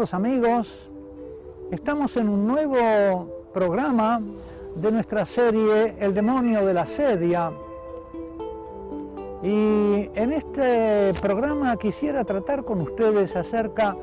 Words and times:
amigos, 0.00 0.66
estamos 1.70 2.16
en 2.16 2.30
un 2.30 2.46
nuevo 2.46 3.50
programa 3.52 4.22
de 4.74 4.90
nuestra 4.90 5.26
serie 5.26 5.94
El 6.00 6.14
demonio 6.14 6.64
de 6.64 6.72
la 6.72 6.86
sedia. 6.86 7.52
Y 9.42 10.08
en 10.14 10.32
este 10.32 11.12
programa 11.20 11.76
quisiera 11.76 12.24
tratar 12.24 12.64
con 12.64 12.80
ustedes 12.80 13.36
acerca 13.36 13.94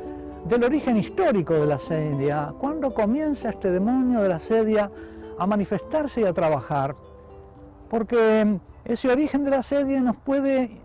del 0.46 0.66
origen 0.66 0.98
histórico 0.98 1.56
de 1.56 1.66
la 1.66 1.80
sedia, 1.80 2.54
cuándo 2.60 2.94
comienza 2.94 3.50
este 3.50 3.72
demonio 3.72 4.22
de 4.22 4.30
la 4.30 4.40
sedia 4.40 4.92
a 5.40 5.48
manifestarse 5.48 6.22
y 6.22 6.26
a 6.26 6.34
trabajar. 6.34 6.96
Porque 7.90 8.60
ese 8.86 9.10
origen 9.10 9.44
de 9.44 9.50
la 9.50 9.64
sedia 9.64 10.00
nos 10.00 10.18
puede 10.18 10.78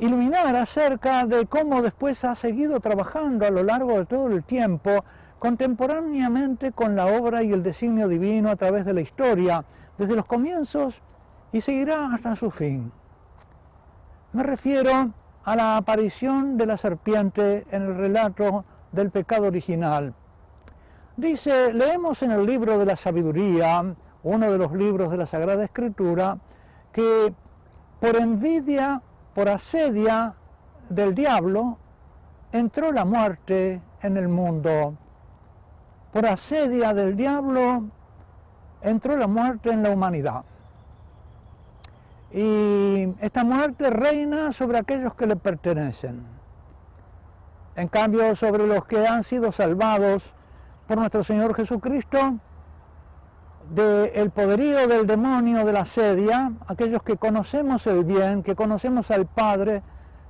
iluminar 0.00 0.56
acerca 0.56 1.26
de 1.26 1.46
cómo 1.46 1.82
después 1.82 2.24
ha 2.24 2.34
seguido 2.34 2.80
trabajando 2.80 3.46
a 3.46 3.50
lo 3.50 3.62
largo 3.62 3.98
de 3.98 4.06
todo 4.06 4.28
el 4.28 4.42
tiempo, 4.42 5.04
contemporáneamente 5.38 6.72
con 6.72 6.96
la 6.96 7.06
obra 7.06 7.42
y 7.42 7.52
el 7.52 7.62
designio 7.62 8.08
divino 8.08 8.50
a 8.50 8.56
través 8.56 8.86
de 8.86 8.94
la 8.94 9.02
historia, 9.02 9.64
desde 9.98 10.16
los 10.16 10.24
comienzos 10.24 11.00
y 11.52 11.60
seguirá 11.60 12.14
hasta 12.14 12.34
su 12.34 12.50
fin. 12.50 12.90
Me 14.32 14.42
refiero 14.42 15.10
a 15.44 15.56
la 15.56 15.76
aparición 15.76 16.56
de 16.56 16.66
la 16.66 16.78
serpiente 16.78 17.66
en 17.70 17.82
el 17.82 17.96
relato 17.96 18.64
del 18.92 19.10
pecado 19.10 19.48
original. 19.48 20.14
Dice, 21.16 21.74
leemos 21.74 22.22
en 22.22 22.30
el 22.30 22.46
libro 22.46 22.78
de 22.78 22.86
la 22.86 22.96
sabiduría, 22.96 23.84
uno 24.22 24.50
de 24.50 24.58
los 24.58 24.72
libros 24.72 25.10
de 25.10 25.18
la 25.18 25.26
Sagrada 25.26 25.64
Escritura, 25.64 26.38
que 26.92 27.34
por 28.00 28.16
envidia 28.16 29.02
por 29.34 29.48
asedia 29.48 30.34
del 30.88 31.14
diablo, 31.14 31.78
entró 32.52 32.92
la 32.92 33.04
muerte 33.04 33.80
en 34.02 34.16
el 34.16 34.28
mundo. 34.28 34.94
Por 36.12 36.26
asedia 36.26 36.92
del 36.92 37.16
diablo, 37.16 37.84
entró 38.82 39.16
la 39.16 39.26
muerte 39.26 39.70
en 39.70 39.82
la 39.82 39.90
humanidad. 39.90 40.44
Y 42.32 43.14
esta 43.20 43.44
muerte 43.44 43.90
reina 43.90 44.52
sobre 44.52 44.78
aquellos 44.78 45.14
que 45.14 45.26
le 45.26 45.36
pertenecen. 45.36 46.24
En 47.76 47.88
cambio, 47.88 48.34
sobre 48.36 48.66
los 48.66 48.84
que 48.84 49.06
han 49.06 49.24
sido 49.24 49.52
salvados 49.52 50.32
por 50.86 50.98
nuestro 50.98 51.24
Señor 51.24 51.54
Jesucristo, 51.54 52.34
del 53.70 54.30
poderío 54.30 54.88
del 54.88 55.06
demonio 55.06 55.64
de 55.64 55.72
la 55.72 55.84
sedia, 55.84 56.52
aquellos 56.66 57.02
que 57.02 57.16
conocemos 57.16 57.86
el 57.86 58.04
bien, 58.04 58.42
que 58.42 58.56
conocemos 58.56 59.10
al 59.10 59.26
Padre, 59.26 59.82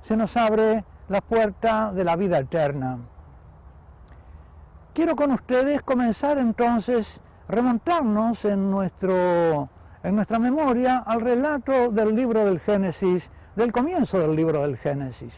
se 0.03 0.15
nos 0.15 0.37
abre 0.37 0.83
la 1.09 1.21
puerta 1.21 1.91
de 1.91 2.03
la 2.03 2.15
vida 2.15 2.37
eterna. 2.37 2.99
Quiero 4.93 5.15
con 5.15 5.31
ustedes 5.31 5.81
comenzar 5.81 6.37
entonces, 6.37 7.19
remontarnos 7.47 8.45
en, 8.45 8.69
nuestro, 8.69 9.69
en 10.03 10.15
nuestra 10.15 10.37
memoria 10.37 10.99
al 10.99 11.21
relato 11.21 11.89
del 11.89 12.15
libro 12.15 12.45
del 12.45 12.59
Génesis, 12.59 13.31
del 13.55 13.71
comienzo 13.71 14.19
del 14.19 14.35
libro 14.35 14.61
del 14.61 14.77
Génesis. 14.77 15.33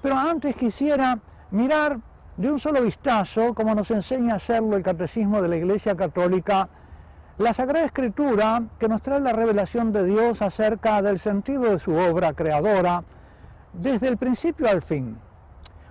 Pero 0.00 0.16
antes 0.16 0.56
quisiera 0.56 1.18
mirar 1.50 1.98
de 2.38 2.52
un 2.52 2.60
solo 2.60 2.80
vistazo, 2.82 3.52
como 3.52 3.74
nos 3.74 3.90
enseña 3.90 4.34
a 4.34 4.36
hacerlo 4.36 4.76
el 4.76 4.84
Catecismo 4.84 5.42
de 5.42 5.48
la 5.48 5.56
Iglesia 5.56 5.96
Católica, 5.96 6.68
la 7.36 7.52
Sagrada 7.52 7.84
Escritura 7.84 8.62
que 8.78 8.86
nos 8.86 9.02
trae 9.02 9.18
la 9.18 9.32
revelación 9.32 9.92
de 9.92 10.04
Dios 10.04 10.40
acerca 10.40 11.02
del 11.02 11.18
sentido 11.18 11.64
de 11.64 11.80
su 11.80 11.92
obra 11.94 12.32
creadora 12.34 13.02
desde 13.72 14.06
el 14.06 14.16
principio 14.16 14.68
al 14.68 14.82
fin. 14.82 15.18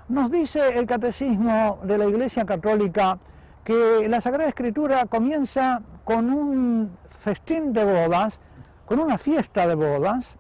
Nos 0.08 0.31
dice 0.31 0.80
el 0.80 0.85
Catecismo 0.85 1.80
de 1.84 1.97
la 1.97 2.06
Iglesia 2.06 2.46
Católica 2.46 3.19
que 3.66 4.08
la 4.08 4.22
Sagrada 4.22 4.47
Escritura 4.47 5.06
comienza 5.08 5.81
con 6.06 6.31
un 6.31 6.97
festín 7.09 7.74
de 7.74 7.84
bodas, 7.84 8.40
con 8.85 9.00
una 9.00 9.18
fiesta 9.18 9.68
de 9.68 9.75
bodas, 9.75 10.38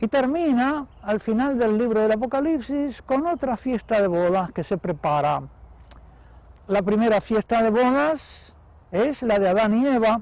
y 0.00 0.08
termina 0.08 0.86
al 1.02 1.20
final 1.20 1.58
del 1.58 1.76
libro 1.76 2.00
del 2.00 2.12
Apocalipsis 2.12 3.02
con 3.02 3.26
otra 3.26 3.56
fiesta 3.56 4.00
de 4.00 4.06
bodas 4.06 4.52
que 4.52 4.62
se 4.62 4.78
prepara. 4.78 5.42
La 6.68 6.82
primera 6.82 7.20
fiesta 7.20 7.62
de 7.62 7.70
bodas 7.70 8.54
es 8.92 9.22
la 9.22 9.38
de 9.38 9.48
Adán 9.48 9.76
y 9.76 9.86
Eva, 9.86 10.20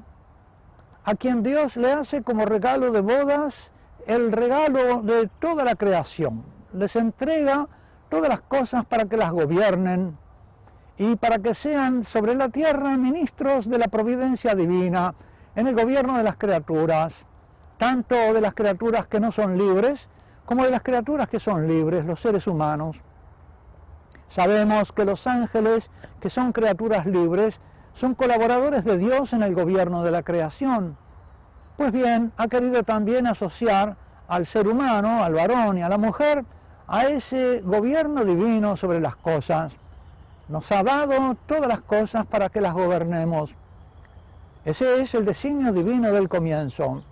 a 1.04 1.14
quien 1.14 1.42
Dios 1.42 1.76
le 1.76 1.92
hace 1.92 2.22
como 2.22 2.46
regalo 2.46 2.90
de 2.90 3.00
bodas 3.00 3.70
el 4.06 4.32
regalo 4.32 5.02
de 5.02 5.28
toda 5.40 5.64
la 5.64 5.74
creación. 5.74 6.44
Les 6.72 6.96
entrega 6.96 7.68
todas 8.08 8.28
las 8.28 8.40
cosas 8.40 8.84
para 8.84 9.04
que 9.04 9.16
las 9.16 9.32
gobiernen 9.32 10.16
y 10.96 11.16
para 11.16 11.38
que 11.38 11.54
sean 11.54 12.04
sobre 12.04 12.34
la 12.34 12.48
tierra 12.48 12.96
ministros 12.96 13.68
de 13.68 13.78
la 13.78 13.88
providencia 13.88 14.54
divina 14.54 15.14
en 15.54 15.66
el 15.66 15.74
gobierno 15.74 16.16
de 16.16 16.22
las 16.22 16.36
criaturas 16.36 17.14
tanto 17.78 18.14
de 18.14 18.40
las 18.40 18.54
criaturas 18.54 19.06
que 19.06 19.20
no 19.20 19.32
son 19.32 19.58
libres 19.58 20.08
como 20.44 20.64
de 20.64 20.70
las 20.70 20.82
criaturas 20.82 21.28
que 21.28 21.40
son 21.40 21.66
libres, 21.66 22.04
los 22.04 22.20
seres 22.20 22.46
humanos. 22.46 22.96
Sabemos 24.28 24.92
que 24.92 25.04
los 25.04 25.26
ángeles, 25.26 25.90
que 26.20 26.30
son 26.30 26.52
criaturas 26.52 27.06
libres, 27.06 27.60
son 27.94 28.14
colaboradores 28.14 28.84
de 28.84 28.98
Dios 28.98 29.32
en 29.32 29.42
el 29.42 29.54
gobierno 29.54 30.02
de 30.04 30.10
la 30.10 30.22
creación. 30.22 30.96
Pues 31.76 31.92
bien, 31.92 32.32
ha 32.36 32.48
querido 32.48 32.82
también 32.82 33.26
asociar 33.26 33.96
al 34.28 34.46
ser 34.46 34.68
humano, 34.68 35.22
al 35.22 35.34
varón 35.34 35.78
y 35.78 35.82
a 35.82 35.88
la 35.88 35.98
mujer, 35.98 36.44
a 36.86 37.06
ese 37.06 37.60
gobierno 37.64 38.24
divino 38.24 38.76
sobre 38.76 39.00
las 39.00 39.16
cosas. 39.16 39.76
Nos 40.48 40.70
ha 40.70 40.82
dado 40.82 41.36
todas 41.46 41.66
las 41.66 41.80
cosas 41.80 42.24
para 42.26 42.48
que 42.48 42.60
las 42.60 42.72
gobernemos. 42.72 43.50
Ese 44.64 45.00
es 45.00 45.14
el 45.14 45.24
designio 45.24 45.72
divino 45.72 46.12
del 46.12 46.28
comienzo. 46.28 47.02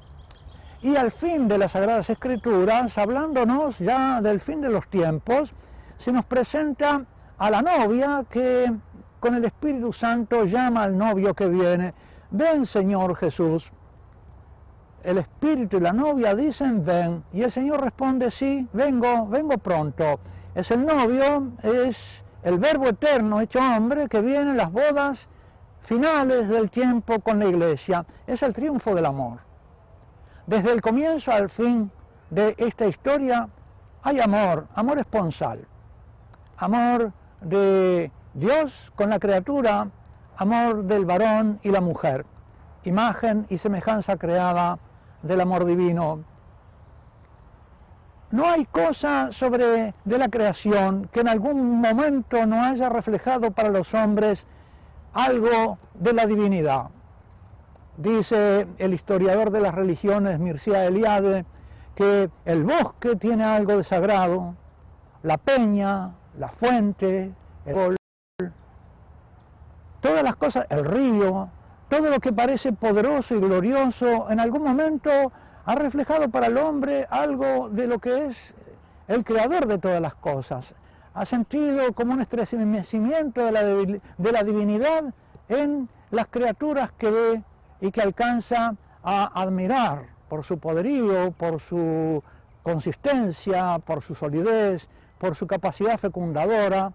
Y 0.84 0.96
al 0.96 1.12
fin 1.12 1.48
de 1.48 1.56
las 1.56 1.72
Sagradas 1.72 2.10
Escrituras, 2.10 2.98
hablándonos 2.98 3.78
ya 3.78 4.20
del 4.20 4.38
fin 4.38 4.60
de 4.60 4.68
los 4.68 4.86
tiempos, 4.88 5.50
se 5.96 6.12
nos 6.12 6.26
presenta 6.26 7.06
a 7.38 7.50
la 7.50 7.62
novia 7.62 8.22
que 8.28 8.70
con 9.18 9.34
el 9.34 9.46
Espíritu 9.46 9.94
Santo 9.94 10.44
llama 10.44 10.82
al 10.82 10.98
novio 10.98 11.32
que 11.32 11.48
viene, 11.48 11.94
ven 12.30 12.66
Señor 12.66 13.16
Jesús. 13.16 13.72
El 15.02 15.16
Espíritu 15.16 15.78
y 15.78 15.80
la 15.80 15.94
novia 15.94 16.34
dicen 16.34 16.84
ven, 16.84 17.24
y 17.32 17.40
el 17.40 17.50
Señor 17.50 17.80
responde 17.80 18.30
sí, 18.30 18.68
vengo, 18.74 19.26
vengo 19.26 19.56
pronto. 19.56 20.20
Es 20.54 20.70
el 20.70 20.84
novio, 20.84 21.52
es 21.62 22.22
el 22.42 22.58
Verbo 22.58 22.88
eterno 22.88 23.40
hecho 23.40 23.58
hombre 23.58 24.06
que 24.06 24.20
viene 24.20 24.50
en 24.50 24.58
las 24.58 24.70
bodas 24.70 25.30
finales 25.80 26.50
del 26.50 26.70
tiempo 26.70 27.20
con 27.20 27.38
la 27.38 27.46
iglesia. 27.46 28.04
Es 28.26 28.42
el 28.42 28.52
triunfo 28.52 28.94
del 28.94 29.06
amor. 29.06 29.53
Desde 30.46 30.72
el 30.72 30.82
comienzo 30.82 31.32
al 31.32 31.48
fin 31.48 31.90
de 32.28 32.54
esta 32.58 32.86
historia 32.86 33.48
hay 34.02 34.20
amor, 34.20 34.66
amor 34.74 34.98
esponsal, 34.98 35.66
amor 36.58 37.12
de 37.40 38.10
Dios 38.34 38.92
con 38.94 39.08
la 39.08 39.18
criatura, 39.18 39.88
amor 40.36 40.84
del 40.84 41.06
varón 41.06 41.60
y 41.62 41.70
la 41.70 41.80
mujer, 41.80 42.26
imagen 42.84 43.46
y 43.48 43.56
semejanza 43.56 44.16
creada 44.16 44.78
del 45.22 45.40
amor 45.40 45.64
divino. 45.64 46.24
No 48.30 48.50
hay 48.50 48.66
cosa 48.66 49.32
sobre 49.32 49.94
de 50.04 50.18
la 50.18 50.28
creación 50.28 51.08
que 51.10 51.20
en 51.20 51.28
algún 51.28 51.80
momento 51.80 52.44
no 52.44 52.62
haya 52.62 52.90
reflejado 52.90 53.50
para 53.52 53.70
los 53.70 53.94
hombres 53.94 54.46
algo 55.14 55.78
de 55.94 56.12
la 56.12 56.26
divinidad. 56.26 56.90
Dice 57.96 58.66
el 58.78 58.92
historiador 58.92 59.50
de 59.50 59.60
las 59.60 59.74
religiones 59.74 60.40
Mircea 60.40 60.86
Eliade 60.86 61.44
que 61.94 62.28
el 62.44 62.64
bosque 62.64 63.14
tiene 63.14 63.44
algo 63.44 63.76
de 63.76 63.84
sagrado, 63.84 64.56
la 65.22 65.38
peña, 65.38 66.10
la 66.36 66.48
fuente, 66.48 67.32
el 67.64 67.74
sol, 67.74 67.96
todas 70.00 70.24
las 70.24 70.34
cosas, 70.34 70.66
el 70.70 70.84
río, 70.84 71.48
todo 71.88 72.10
lo 72.10 72.18
que 72.18 72.32
parece 72.32 72.72
poderoso 72.72 73.36
y 73.36 73.40
glorioso, 73.40 74.28
en 74.28 74.40
algún 74.40 74.64
momento 74.64 75.10
ha 75.64 75.74
reflejado 75.76 76.28
para 76.28 76.48
el 76.48 76.58
hombre 76.58 77.06
algo 77.08 77.68
de 77.70 77.86
lo 77.86 78.00
que 78.00 78.26
es 78.26 78.54
el 79.06 79.24
creador 79.24 79.66
de 79.66 79.78
todas 79.78 80.00
las 80.00 80.16
cosas. 80.16 80.74
Ha 81.14 81.24
sentido 81.26 81.92
como 81.92 82.12
un 82.12 82.22
estremecimiento 82.22 83.44
de 83.44 83.52
la, 83.52 83.62
de 83.62 84.32
la 84.32 84.42
divinidad 84.42 85.14
en 85.48 85.88
las 86.10 86.26
criaturas 86.26 86.90
que 86.98 87.10
ve 87.10 87.42
y 87.84 87.92
que 87.92 88.00
alcanza 88.00 88.74
a 89.02 89.42
admirar 89.42 90.06
por 90.30 90.42
su 90.42 90.58
poderío, 90.58 91.32
por 91.32 91.60
su 91.60 92.22
consistencia, 92.62 93.78
por 93.78 94.02
su 94.02 94.14
solidez, 94.14 94.88
por 95.18 95.36
su 95.36 95.46
capacidad 95.46 95.98
fecundadora, 95.98 96.92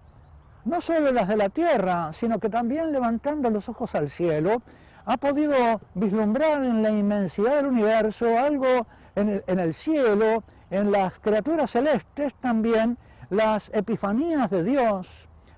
no 0.65 0.81
solo 0.81 1.11
las 1.11 1.27
de 1.27 1.37
la 1.37 1.49
tierra, 1.49 2.11
sino 2.13 2.39
que 2.39 2.49
también 2.49 2.91
levantando 2.91 3.51
los 3.51 3.69
ojos 3.69 3.93
al 3.93 4.09
cielo, 4.09 4.63
ha 5.05 5.17
podido 5.17 5.79
vislumbrar 5.93 6.63
en 6.63 6.81
la 6.81 6.89
inmensidad 6.89 7.57
del 7.57 7.67
universo 7.67 8.39
algo 8.39 8.87
en 9.15 9.29
el, 9.29 9.43
en 9.45 9.59
el 9.59 9.75
cielo, 9.75 10.43
en 10.71 10.91
las 10.91 11.19
criaturas 11.19 11.69
celestes 11.69 12.33
también, 12.41 12.97
las 13.29 13.69
epifanías 13.75 14.49
de 14.49 14.63
Dios, 14.63 15.07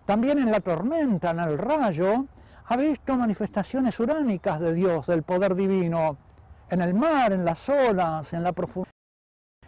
También 0.06 0.40
en 0.40 0.52
la 0.52 0.60
tormenta, 0.60 1.32
en 1.32 1.40
el 1.40 1.58
rayo, 1.58 2.26
ha 2.66 2.78
visto 2.78 3.16
manifestaciones 3.16 4.00
uránicas 4.00 4.60
de 4.60 4.74
Dios, 4.74 5.08
del 5.08 5.24
poder 5.24 5.56
divino, 5.56 6.18
en 6.70 6.82
el 6.82 6.94
mar, 6.94 7.34
en 7.34 7.44
las 7.44 7.68
olas, 7.68 8.32
en 8.34 8.44
la 8.44 8.54
profundidad, 8.54 8.92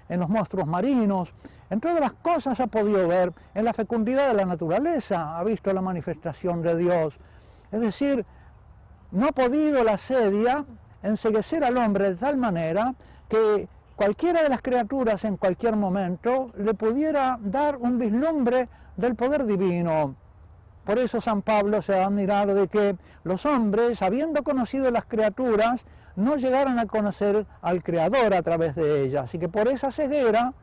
en 0.09 0.19
los 0.19 0.29
monstruos 0.29 0.67
marinos, 0.67 1.33
en 1.69 1.79
todas 1.79 1.99
las 1.99 2.13
cosas 2.13 2.59
ha 2.59 2.67
podido 2.67 3.07
ver, 3.07 3.33
en 3.55 3.65
la 3.65 3.73
fecundidad 3.73 4.27
de 4.27 4.35
la 4.35 4.45
naturaleza 4.45 5.37
ha 5.37 5.43
visto 5.43 5.73
la 5.73 5.81
manifestación 5.81 6.61
de 6.61 6.77
Dios. 6.77 7.15
Es 7.71 7.81
decir, 7.81 8.25
no 9.11 9.27
ha 9.27 9.31
podido 9.31 9.83
la 9.83 9.97
sedia 9.97 10.65
enseguecer 11.01 11.63
al 11.63 11.77
hombre 11.77 12.11
de 12.11 12.15
tal 12.15 12.37
manera 12.37 12.95
que 13.27 13.67
cualquiera 13.95 14.43
de 14.43 14.49
las 14.49 14.61
criaturas 14.61 15.25
en 15.25 15.37
cualquier 15.37 15.75
momento 15.75 16.51
le 16.57 16.73
pudiera 16.73 17.37
dar 17.41 17.77
un 17.77 17.97
vislumbre 17.97 18.69
del 18.95 19.15
poder 19.15 19.45
divino. 19.45 20.15
Por 20.85 20.99
eso 20.99 21.21
San 21.21 21.41
Pablo 21.41 21.81
se 21.81 21.99
ha 21.99 22.05
admirado 22.05 22.53
de 22.53 22.67
que 22.67 22.97
los 23.23 23.45
hombres, 23.45 24.01
habiendo 24.01 24.43
conocido 24.43 24.91
las 24.91 25.05
criaturas, 25.05 25.85
no 26.15 26.35
llegaran 26.35 26.77
a 26.77 26.85
conocer 26.85 27.45
al 27.61 27.83
Creador 27.83 28.33
a 28.33 28.41
través 28.41 28.75
de 28.75 29.03
ellas. 29.03 29.25
Así 29.25 29.39
que 29.39 29.49
por 29.49 29.67
esa 29.67 29.91
ceguera, 29.91 30.53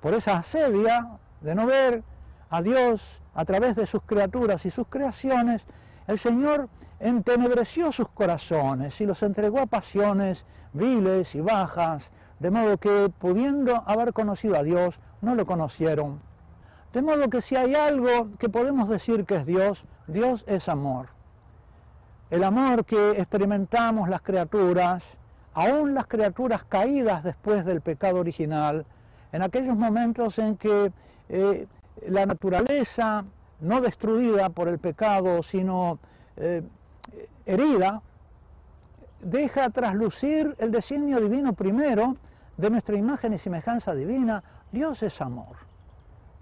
por 0.00 0.14
esa 0.14 0.38
asedia 0.38 1.08
de 1.40 1.54
no 1.54 1.66
ver 1.66 2.02
a 2.50 2.62
Dios 2.62 3.02
a 3.34 3.44
través 3.44 3.74
de 3.74 3.86
sus 3.86 4.02
criaturas 4.02 4.64
y 4.66 4.70
sus 4.70 4.86
creaciones, 4.88 5.64
el 6.06 6.18
Señor 6.18 6.68
entenebreció 7.00 7.90
sus 7.90 8.08
corazones 8.08 9.00
y 9.00 9.06
los 9.06 9.22
entregó 9.22 9.60
a 9.60 9.66
pasiones 9.66 10.44
viles 10.72 11.34
y 11.34 11.40
bajas, 11.40 12.10
de 12.38 12.50
modo 12.50 12.76
que 12.78 13.10
pudiendo 13.18 13.82
haber 13.86 14.12
conocido 14.12 14.56
a 14.56 14.62
Dios, 14.62 14.98
no 15.22 15.34
lo 15.34 15.46
conocieron. 15.46 16.20
De 16.94 17.02
modo 17.02 17.28
que 17.28 17.42
si 17.42 17.56
hay 17.56 17.74
algo 17.74 18.28
que 18.38 18.48
podemos 18.48 18.88
decir 18.88 19.24
que 19.24 19.34
es 19.34 19.44
Dios, 19.44 19.84
Dios 20.06 20.44
es 20.46 20.68
amor. 20.68 21.08
El 22.30 22.44
amor 22.44 22.84
que 22.84 23.10
experimentamos 23.10 24.08
las 24.08 24.22
criaturas, 24.22 25.02
aún 25.54 25.92
las 25.92 26.06
criaturas 26.06 26.62
caídas 26.62 27.24
después 27.24 27.64
del 27.64 27.80
pecado 27.80 28.20
original, 28.20 28.86
en 29.32 29.42
aquellos 29.42 29.76
momentos 29.76 30.38
en 30.38 30.56
que 30.56 30.92
eh, 31.30 31.66
la 32.06 32.26
naturaleza, 32.26 33.24
no 33.60 33.80
destruida 33.80 34.50
por 34.50 34.68
el 34.68 34.78
pecado, 34.78 35.42
sino 35.42 35.98
eh, 36.36 36.62
herida, 37.44 38.02
deja 39.20 39.68
traslucir 39.70 40.54
el 40.58 40.70
designio 40.70 41.20
divino 41.20 41.54
primero 41.54 42.16
de 42.56 42.70
nuestra 42.70 42.94
imagen 42.94 43.32
y 43.32 43.38
semejanza 43.38 43.96
divina. 43.96 44.44
Dios 44.70 45.02
es 45.02 45.20
amor. 45.20 45.63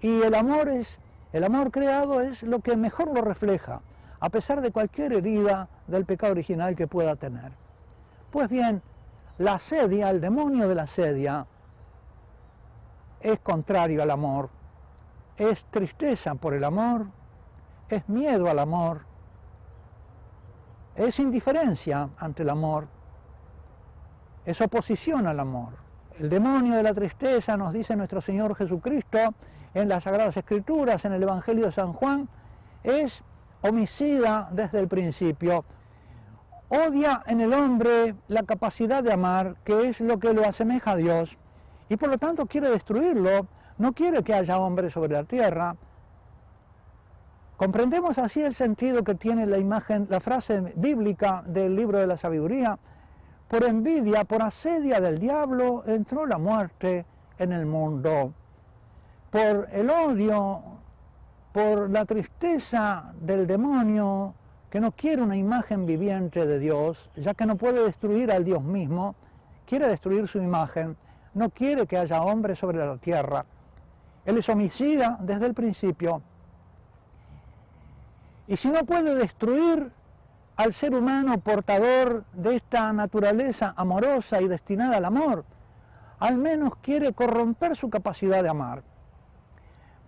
Y 0.03 0.21
el 0.23 0.35
amor 0.35 0.69
es, 0.69 0.99
el 1.33 1.45
amor 1.45 1.71
creado 1.71 2.21
es 2.21 2.43
lo 2.43 2.61
que 2.61 2.77
mejor 2.77 3.15
lo 3.15 3.23
refleja, 3.23 3.81
a 4.19 4.29
pesar 4.29 4.61
de 4.61 4.73
cualquier 4.73 5.13
herida 5.13 5.69
del 5.87 6.05
pecado 6.05 6.33
original 6.33 6.75
que 6.75 6.89
pueda 6.89 7.15
tener. 7.15 7.53
Pues 8.33 8.49
bien, 8.49 8.83
la 9.39 9.61
sedia, 9.61 10.11
el 10.11 10.21
demonio 10.21 10.69
de 10.69 10.75
la 10.75 10.89
sedia, 10.89 11.47
es 13.21 13.39
contrario 13.39 14.03
al 14.03 14.11
amor, 14.11 14.51
es 15.37 15.65
tristeza 15.67 16.35
por 16.35 16.55
el 16.55 16.65
amor, 16.65 17.07
es 17.89 18.09
miedo 18.09 18.51
al 18.51 18.59
amor, 18.59 19.03
es 20.97 21.19
indiferencia 21.21 22.09
ante 22.19 22.43
el 22.43 22.51
amor, 22.51 22.89
es 24.45 24.61
oposición 24.61 25.29
al 25.29 25.39
amor. 25.39 25.75
El 26.19 26.29
demonio 26.29 26.75
de 26.75 26.83
la 26.83 26.93
tristeza, 26.93 27.57
nos 27.57 27.73
dice 27.73 27.95
nuestro 27.95 28.21
Señor 28.21 28.57
Jesucristo, 28.57 29.19
en 29.75 29.89
las 29.89 30.05
Sagradas 30.05 30.37
Escrituras, 30.37 31.05
en 31.05 31.13
el 31.13 31.23
Evangelio 31.23 31.67
de 31.67 31.73
San 31.73 31.93
Juan, 31.93 32.29
es 32.83 33.23
homicida 33.63 34.49
desde 34.53 34.81
el 34.81 34.89
principio. 34.89 35.65
Odia 36.69 37.23
en 37.27 37.41
el 37.41 37.53
hombre 37.53 38.15
la 38.29 38.43
capacidad 38.43 39.03
de 39.03 39.13
amar, 39.13 39.57
que 39.65 39.89
es 39.89 40.01
lo 40.01 40.19
que 40.19 40.33
lo 40.33 40.47
asemeja 40.47 40.93
a 40.93 40.97
Dios, 40.97 41.37
y 41.89 41.97
por 41.97 42.09
lo 42.09 42.19
tanto 42.19 42.47
quiere 42.47 42.71
destruirlo, 42.71 43.47
no 43.79 43.93
quiere 43.93 44.23
que 44.23 44.35
haya 44.35 44.59
hombre 44.59 44.91
sobre 44.91 45.13
la 45.13 45.25
tierra. 45.25 45.77
Comprendemos 47.57 48.19
así 48.19 48.43
el 48.43 48.55
sentido 48.55 49.05
que 49.05 49.15
tiene 49.15 49.47
la 49.47 49.59
imagen, 49.59 50.07
la 50.11 50.21
frase 50.21 50.73
bíblica 50.77 51.43
del 51.47 51.77
libro 51.77 51.99
de 51.99 52.07
la 52.07 52.17
sabiduría. 52.17 52.79
Por 53.49 53.65
envidia, 53.65 54.25
por 54.25 54.43
asedia 54.43 55.01
del 55.01 55.19
diablo, 55.19 55.85
entró 55.87 56.27
la 56.27 56.39
muerte 56.39 57.05
en 57.39 57.53
el 57.53 57.67
mundo 57.67 58.33
por 59.33 59.67
el 59.73 59.89
odio, 59.89 60.63
por 61.53 61.89
la 61.89 62.05
tristeza 62.05 63.15
del 63.19 63.47
demonio 63.47 64.35
que 64.69 64.79
no 64.79 64.93
quiere 64.93 65.23
una 65.23 65.37
imagen 65.37 65.87
viviente 65.87 66.47
de 66.47 66.59
Dios, 66.59 67.09
ya 67.17 67.33
que 67.33 67.47
no 67.47 67.57
puede 67.57 67.83
destruir 67.83 68.31
al 68.31 68.45
Dios 68.45 68.63
mismo, 68.63 69.15
quiere 69.67 69.89
destruir 69.89 70.29
su 70.29 70.37
imagen, 70.37 70.99
no 71.33 71.49
quiere 71.49 71.87
que 71.87 71.97
haya 71.97 72.23
hombre 72.23 72.55
sobre 72.55 72.79
la 72.79 72.99
tierra. 72.99 73.47
Él 74.27 74.37
es 74.37 74.49
homicida 74.51 75.17
desde 75.21 75.47
el 75.47 75.55
principio. 75.55 76.21
Y 78.47 78.59
si 78.59 78.69
no 78.69 78.85
puede 78.85 79.15
destruir 79.15 79.91
al 80.57 80.75
ser 80.75 80.95
humano 80.95 81.39
portador 81.39 82.25
de 82.35 82.57
esta 82.57 82.93
naturaleza 82.93 83.73
amorosa 83.79 84.43
y 84.43 84.49
destinada 84.49 84.99
al 84.99 85.07
amor, 85.07 85.47
al 86.19 86.37
menos 86.37 86.77
quiere 86.83 87.15
corromper 87.15 87.77
su 87.77 87.89
capacidad 87.89 88.43
de 88.43 88.51
amar. 88.51 88.92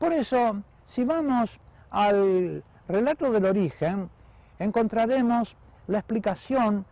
Por 0.05 0.13
eso, 0.13 0.63
si 0.85 1.03
vamos 1.03 1.59
al 1.89 2.63
relato 2.87 3.33
del 3.33 3.47
origen, 3.47 4.11
encontraremos 4.59 5.57
la 5.87 6.01
explicación 6.01 6.85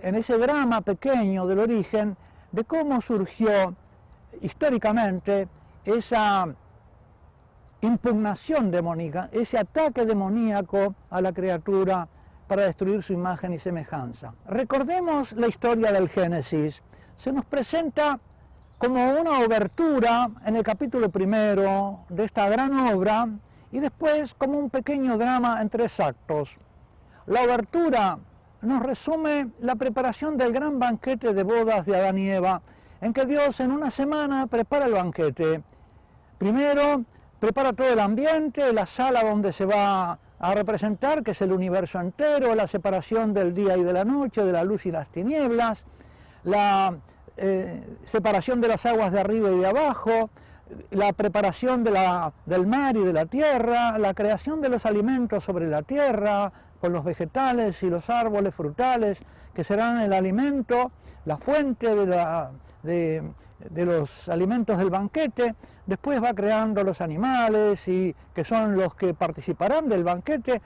en 0.00 0.14
ese 0.14 0.38
drama 0.38 0.80
pequeño 0.80 1.44
del 1.48 1.58
origen 1.58 2.16
de 2.52 2.62
cómo 2.62 3.00
surgió 3.00 3.74
históricamente 4.40 5.48
esa 5.84 6.54
impugnación 7.80 8.70
demoníaca, 8.70 9.28
ese 9.32 9.58
ataque 9.58 10.06
demoníaco 10.06 10.94
a 11.10 11.20
la 11.20 11.32
criatura 11.32 12.06
para 12.46 12.62
destruir 12.62 13.02
su 13.02 13.12
imagen 13.12 13.54
y 13.54 13.58
semejanza. 13.58 14.34
Recordemos 14.46 15.32
la 15.32 15.48
historia 15.48 15.90
del 15.90 16.08
Génesis. 16.08 16.80
Se 17.16 17.32
nos 17.32 17.44
presenta 17.44 18.20
como 18.82 19.12
una 19.12 19.38
obertura 19.38 20.28
en 20.44 20.56
el 20.56 20.64
capítulo 20.64 21.08
primero 21.08 22.00
de 22.08 22.24
esta 22.24 22.48
gran 22.48 22.76
obra 22.80 23.28
y 23.70 23.78
después 23.78 24.34
como 24.34 24.58
un 24.58 24.70
pequeño 24.70 25.16
drama 25.16 25.62
en 25.62 25.68
tres 25.68 26.00
actos. 26.00 26.50
La 27.26 27.44
obertura 27.44 28.18
nos 28.60 28.82
resume 28.82 29.50
la 29.60 29.76
preparación 29.76 30.36
del 30.36 30.52
gran 30.52 30.80
banquete 30.80 31.32
de 31.32 31.44
bodas 31.44 31.86
de 31.86 31.94
Adán 31.94 32.18
y 32.18 32.28
Eva, 32.28 32.60
en 33.00 33.12
que 33.12 33.24
Dios 33.24 33.60
en 33.60 33.70
una 33.70 33.92
semana 33.92 34.48
prepara 34.48 34.86
el 34.86 34.94
banquete. 34.94 35.62
Primero 36.38 37.04
prepara 37.38 37.72
todo 37.74 37.88
el 37.88 38.00
ambiente, 38.00 38.72
la 38.72 38.86
sala 38.86 39.22
donde 39.22 39.52
se 39.52 39.64
va 39.64 40.18
a 40.40 40.54
representar, 40.54 41.22
que 41.22 41.30
es 41.30 41.40
el 41.40 41.52
universo 41.52 42.00
entero, 42.00 42.52
la 42.56 42.66
separación 42.66 43.32
del 43.32 43.54
día 43.54 43.76
y 43.76 43.84
de 43.84 43.92
la 43.92 44.04
noche, 44.04 44.44
de 44.44 44.50
la 44.50 44.64
luz 44.64 44.86
y 44.86 44.90
las 44.90 45.06
tinieblas, 45.06 45.84
la 46.42 46.96
eh, 47.36 47.82
separación 48.04 48.60
de 48.60 48.68
las 48.68 48.84
aguas 48.86 49.12
de 49.12 49.20
arriba 49.20 49.50
y 49.50 49.58
de 49.58 49.66
abajo, 49.66 50.30
la 50.90 51.12
preparación 51.12 51.84
de 51.84 51.90
la, 51.90 52.32
del 52.46 52.66
mar 52.66 52.96
y 52.96 53.04
de 53.04 53.12
la 53.12 53.26
tierra, 53.26 53.98
la 53.98 54.14
creación 54.14 54.60
de 54.60 54.68
los 54.68 54.86
alimentos 54.86 55.44
sobre 55.44 55.66
la 55.68 55.82
tierra, 55.82 56.52
con 56.80 56.92
los 56.92 57.04
vegetales 57.04 57.82
y 57.82 57.90
los 57.90 58.10
árboles 58.10 58.54
frutales, 58.54 59.18
que 59.54 59.64
serán 59.64 60.00
el 60.00 60.12
alimento, 60.12 60.90
la 61.24 61.36
fuente 61.36 61.94
de, 61.94 62.06
la, 62.06 62.50
de, 62.82 63.22
los 63.70 64.28
alimentos 64.28 64.78
del 64.78 64.90
banquete, 64.90 65.54
después 65.86 66.22
va 66.22 66.34
creando 66.34 66.82
los 66.82 67.00
animales 67.00 67.86
y 67.86 68.14
que 68.34 68.44
son 68.44 68.76
los 68.76 68.94
que 68.94 69.14
participarán 69.14 69.88
del 69.88 70.04
banquete, 70.04 70.60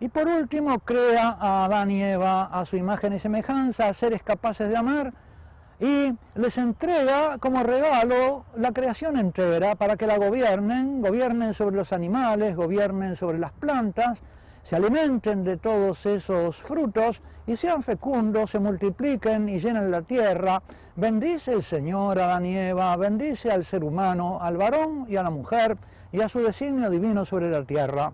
y 0.00 0.08
por 0.08 0.26
último 0.26 0.78
crea 0.80 1.36
a 1.38 1.66
Adán 1.66 1.90
y 1.90 2.02
Eva 2.02 2.44
a 2.44 2.64
su 2.64 2.76
imagen 2.76 3.12
y 3.12 3.20
semejanza, 3.20 3.92
seres 3.92 4.22
capaces 4.22 4.70
de 4.70 4.76
amar, 4.76 5.12
y 5.80 6.14
les 6.34 6.58
entrega 6.58 7.38
como 7.38 7.62
regalo 7.62 8.44
la 8.54 8.70
creación 8.72 9.16
entera 9.16 9.74
para 9.76 9.96
que 9.96 10.06
la 10.06 10.18
gobiernen, 10.18 11.00
gobiernen 11.00 11.54
sobre 11.54 11.76
los 11.76 11.92
animales, 11.94 12.54
gobiernen 12.54 13.16
sobre 13.16 13.38
las 13.38 13.52
plantas, 13.52 14.20
se 14.62 14.76
alimenten 14.76 15.42
de 15.42 15.56
todos 15.56 16.04
esos 16.04 16.56
frutos 16.56 17.22
y 17.46 17.56
sean 17.56 17.82
fecundos, 17.82 18.50
se 18.50 18.58
multipliquen 18.58 19.48
y 19.48 19.58
llenen 19.58 19.90
la 19.90 20.02
tierra. 20.02 20.62
Bendice 20.96 21.52
el 21.52 21.62
Señor 21.62 22.18
a 22.18 22.26
la 22.26 22.40
nieva, 22.40 22.94
bendice 22.96 23.50
al 23.50 23.64
ser 23.64 23.82
humano, 23.82 24.38
al 24.42 24.58
varón 24.58 25.06
y 25.08 25.16
a 25.16 25.22
la 25.22 25.30
mujer 25.30 25.78
y 26.12 26.20
a 26.20 26.28
su 26.28 26.40
designio 26.40 26.90
divino 26.90 27.24
sobre 27.24 27.50
la 27.50 27.64
tierra. 27.64 28.12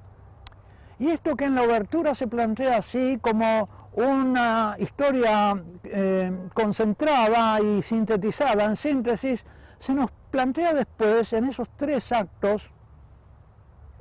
Y 0.98 1.08
esto 1.08 1.36
que 1.36 1.44
en 1.44 1.56
la 1.56 1.62
obertura 1.62 2.14
se 2.14 2.26
plantea 2.28 2.78
así 2.78 3.18
como 3.20 3.68
una 3.96 4.76
historia 4.78 5.60
eh, 5.84 6.30
concentrada 6.52 7.60
y 7.60 7.82
sintetizada 7.82 8.64
en 8.64 8.76
síntesis, 8.76 9.44
se 9.78 9.94
nos 9.94 10.10
plantea 10.30 10.74
después 10.74 11.32
en 11.32 11.46
esos 11.46 11.68
tres 11.76 12.12
actos, 12.12 12.62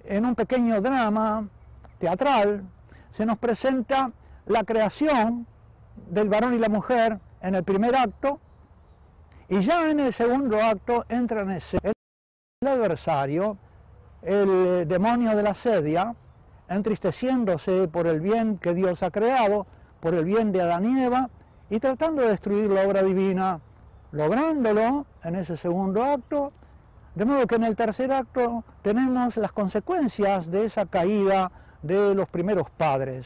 en 0.04 0.26
un 0.26 0.36
pequeño 0.36 0.82
drama 0.82 1.48
teatral, 1.98 2.64
se 3.12 3.26
nos 3.26 3.38
presenta 3.38 4.12
la 4.46 4.64
creación 4.66 5.48
del 6.10 6.28
varón 6.28 6.54
y 6.54 6.60
la 6.60 6.70
mujer 6.70 7.18
en 7.42 7.56
el 7.56 7.64
primer 7.64 7.96
acto, 7.96 8.40
y 9.48 9.62
ya 9.62 9.90
en 9.90 10.02
el 10.02 10.14
segundo 10.14 10.62
acto 10.62 11.06
entra 11.08 11.42
en 11.42 11.52
escena 11.52 11.94
el 12.62 12.68
adversario, 12.68 13.58
el 14.22 14.88
demonio 14.88 15.36
de 15.36 15.44
la 15.44 15.54
sedia, 15.54 16.16
entristeciéndose 16.68 17.88
por 17.88 18.08
el 18.08 18.20
bien 18.20 18.58
que 18.58 18.74
Dios 18.74 19.04
ha 19.04 19.12
creado, 19.12 19.68
por 20.06 20.14
el 20.14 20.24
bien 20.24 20.52
de 20.52 20.62
Adán 20.62 20.86
y 20.86 21.04
Eva, 21.04 21.32
y 21.68 21.80
tratando 21.80 22.22
de 22.22 22.28
destruir 22.28 22.70
la 22.70 22.88
obra 22.88 23.02
divina, 23.02 23.60
lográndolo 24.12 25.08
en 25.24 25.36
ese 25.36 25.58
segundo 25.58 26.04
acto, 26.04 26.54
de 27.16 27.26
modo 27.26 27.48
que 27.48 27.56
en 27.56 27.64
el 27.64 27.76
tercer 27.76 28.12
acto 28.12 28.64
tenemos 28.84 29.36
las 29.38 29.52
consecuencias 29.52 30.52
de 30.52 30.66
esa 30.66 30.86
caída 30.86 31.52
de 31.82 32.14
los 32.14 32.30
primeros 32.30 32.70
padres. 32.70 33.26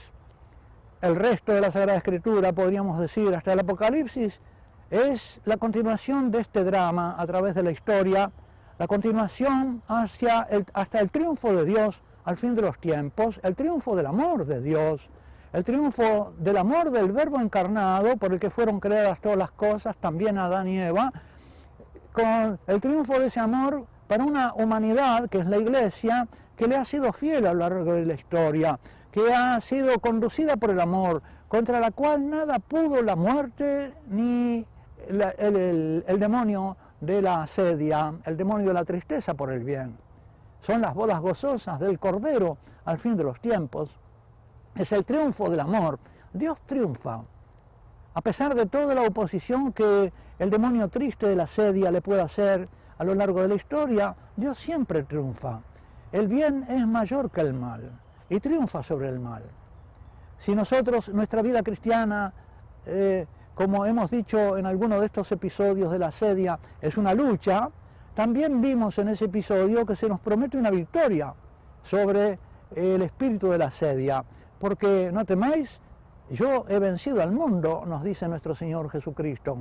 El 1.01 1.17
resto 1.17 1.51
de 1.51 1.59
la 1.59 1.69
Sagrada 1.69 1.97
Escritura, 1.97 2.53
podríamos 2.53 2.97
decir, 2.97 3.35
hasta 3.35 3.51
el 3.51 3.59
Apocalipsis, 3.59 4.39
es 4.89 5.41
la 5.43 5.57
continuación 5.57 6.31
de 6.31 6.39
este 6.39 6.63
drama 6.63 7.13
a 7.17 7.27
través 7.27 7.55
de 7.55 7.63
la 7.63 7.71
historia, 7.71 8.31
la 8.77 8.87
continuación 8.87 9.81
hacia 9.89 10.47
hasta 10.71 11.01
el 11.01 11.11
triunfo 11.11 11.53
de 11.53 11.65
Dios 11.65 12.01
al 12.23 12.37
fin 12.37 12.55
de 12.55 12.61
los 12.61 12.79
tiempos, 12.79 13.37
el 13.43 13.57
triunfo 13.57 13.97
del 13.97 14.05
amor 14.05 14.45
de 14.45 14.61
Dios, 14.61 15.09
el 15.53 15.63
triunfo 15.63 16.33
del 16.37 16.57
amor 16.57 16.91
del 16.91 17.11
Verbo 17.11 17.39
encarnado 17.39 18.17
por 18.17 18.33
el 18.33 18.39
que 18.39 18.49
fueron 18.49 18.79
creadas 18.79 19.19
todas 19.19 19.37
las 19.37 19.51
cosas, 19.51 19.95
también 19.97 20.37
Adán 20.37 20.67
y 20.67 20.79
Eva, 20.79 21.11
con 22.11 22.59
el 22.67 22.81
triunfo 22.81 23.19
de 23.19 23.27
ese 23.27 23.39
amor 23.39 23.85
para 24.07 24.23
una 24.23 24.53
humanidad 24.53 25.29
que 25.29 25.39
es 25.39 25.45
la 25.45 25.57
Iglesia, 25.57 26.27
que 26.55 26.67
le 26.67 26.75
ha 26.75 26.85
sido 26.85 27.13
fiel 27.13 27.47
a 27.47 27.53
lo 27.53 27.59
largo 27.59 27.93
de 27.93 28.05
la 28.05 28.13
historia, 28.13 28.79
que 29.11 29.33
ha 29.33 29.59
sido 29.61 29.99
conducida 29.99 30.57
por 30.57 30.71
el 30.71 30.79
amor, 30.79 31.21
contra 31.47 31.79
la 31.79 31.91
cual 31.91 32.29
nada 32.29 32.59
pudo 32.59 33.01
la 33.01 33.15
muerte 33.15 33.93
ni 34.09 34.65
el, 35.07 36.19
demonio 36.19 36.77
de 37.01 37.21
la 37.21 37.43
asedia, 37.43 38.13
el 38.25 38.37
demonio 38.37 38.67
de 38.67 38.73
la 38.73 38.85
tristeza 38.85 39.33
por 39.33 39.51
el 39.51 39.63
bien. 39.63 39.97
Son 40.61 40.81
las 40.81 40.93
bodas 40.93 41.19
gozosas 41.21 41.79
del 41.79 41.97
Cordero 41.97 42.57
al 42.85 42.99
fin 42.99 43.15
de 43.15 43.23
los 43.23 43.39
tiempos. 43.39 43.89
Es 44.79 44.93
el 44.93 45.03
triunfo 45.03 45.49
del 45.49 45.59
amor. 45.59 45.99
Dios 46.31 46.57
triunfa. 46.65 47.19
A 48.13 48.21
pesar 48.21 48.55
de 48.55 48.65
toda 48.65 48.95
la 48.95 49.01
oposición 49.01 49.73
que 49.73 50.13
el 50.39 50.49
demonio 50.49 50.87
triste 50.87 51.27
de 51.27 51.35
la 51.35 51.47
sedia 51.47 51.91
le 51.91 52.01
puede 52.01 52.21
hacer 52.21 52.69
a 52.97 53.03
lo 53.03 53.13
largo 53.13 53.41
de 53.41 53.49
la 53.49 53.55
historia, 53.55 54.15
Dios 54.37 54.57
siempre 54.57 55.03
triunfa. 55.03 55.59
El 56.13 56.29
bien 56.29 56.65
es 56.69 56.87
mayor 56.87 57.29
que 57.29 57.41
el 57.41 57.53
mal 57.53 57.91
y 58.29 58.39
triunfa 58.39 58.81
sobre 58.81 59.09
el 59.09 59.19
mal. 59.19 59.43
Si 60.37 60.55
nosotros, 60.55 61.09
nuestra 61.09 61.41
vida 61.41 61.61
cristiana, 61.61 62.31
eh, 62.85 63.27
como 63.55 63.85
hemos 63.85 64.09
dicho 64.09 64.57
en 64.57 64.65
alguno 64.65 64.97
de 65.01 65.07
estos 65.07 65.29
episodios 65.33 65.91
de 65.91 65.99
la 65.99 66.11
sedia, 66.11 66.57
es 66.81 66.95
una 66.95 67.13
lucha, 67.13 67.69
también 68.15 68.61
vimos 68.61 68.97
en 68.97 69.09
ese 69.09 69.25
episodio 69.25 69.85
que 69.85 69.97
se 69.97 70.07
nos 70.07 70.21
promete 70.21 70.57
una 70.57 70.71
victoria 70.71 71.33
sobre 71.83 72.39
el 72.73 73.01
espíritu 73.01 73.49
de 73.49 73.57
la 73.57 73.71
sedia, 73.71 74.23
porque 74.59 75.11
no 75.11 75.25
temáis, 75.25 75.79
yo 76.29 76.65
he 76.69 76.79
vencido 76.79 77.21
al 77.21 77.31
mundo, 77.31 77.83
nos 77.87 78.03
dice 78.03 78.27
nuestro 78.27 78.53
Señor 78.55 78.89
Jesucristo. 78.89 79.57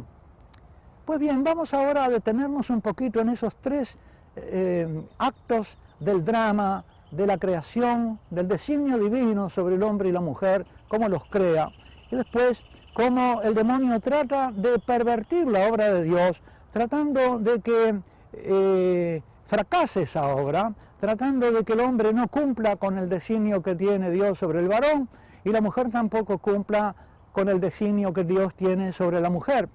Pues 1.05 1.19
bien, 1.19 1.43
vamos 1.43 1.73
ahora 1.73 2.05
a 2.05 2.11
detenernos 2.11 2.69
un 2.69 2.83
poquito 2.83 3.21
en 3.21 3.31
esos 3.31 3.57
tres 3.57 3.97
eh, 4.37 5.03
actos 5.19 5.79
del 6.01 6.25
drama, 6.25 6.85
de 7.11 7.27
la 7.27 7.39
creación, 7.39 8.19
del 8.31 8.49
designio 8.49 8.99
divino 8.99 9.49
sobre 9.49 9.77
el 9.77 9.83
hombre 9.83 10.11
y 10.11 10.13
la 10.13 10.21
mujer, 10.21 10.67
cómo 10.89 11.09
los 11.09 11.25
crea, 11.25 11.71
y 12.11 12.17
después 12.17 12.61
cómo 12.95 13.41
el 13.43 13.55
demonio 13.55 13.99
trata 14.01 14.53
de 14.53 14.79
pervertir 14.79 15.47
la 15.47 15.69
obra 15.69 15.93
de 15.93 16.03
Dios, 16.05 16.37
tratando 16.73 17.39
de 17.39 17.61
que 17.61 18.01
eh, 18.35 19.23
fracase 19.47 20.03
esa 20.03 20.27
obra, 20.35 20.75
tratando 21.01 21.53
de 21.53 21.65
que 21.65 21.75
el 21.75 21.81
hombre 21.81 22.13
no 22.13 22.29
cumpla 22.29 22.77
con 22.77 22.99
el 22.99 23.09
designio 23.09 23.63
que 23.63 23.75
tiene 23.75 24.11
Dios 24.11 24.39
sobre 24.39 24.61
el 24.61 24.69
varón 24.69 25.09
y 25.45 25.51
la 25.51 25.61
mujer 25.61 25.91
tampoco 25.91 26.39
cumpla 26.39 26.95
con 27.33 27.49
el 27.49 27.61
designio 27.61 28.13
que 28.13 28.25
Dios 28.25 28.55
tiene 28.55 28.93
sobre 28.93 29.21
la 29.21 29.31
mujer. 29.31 29.69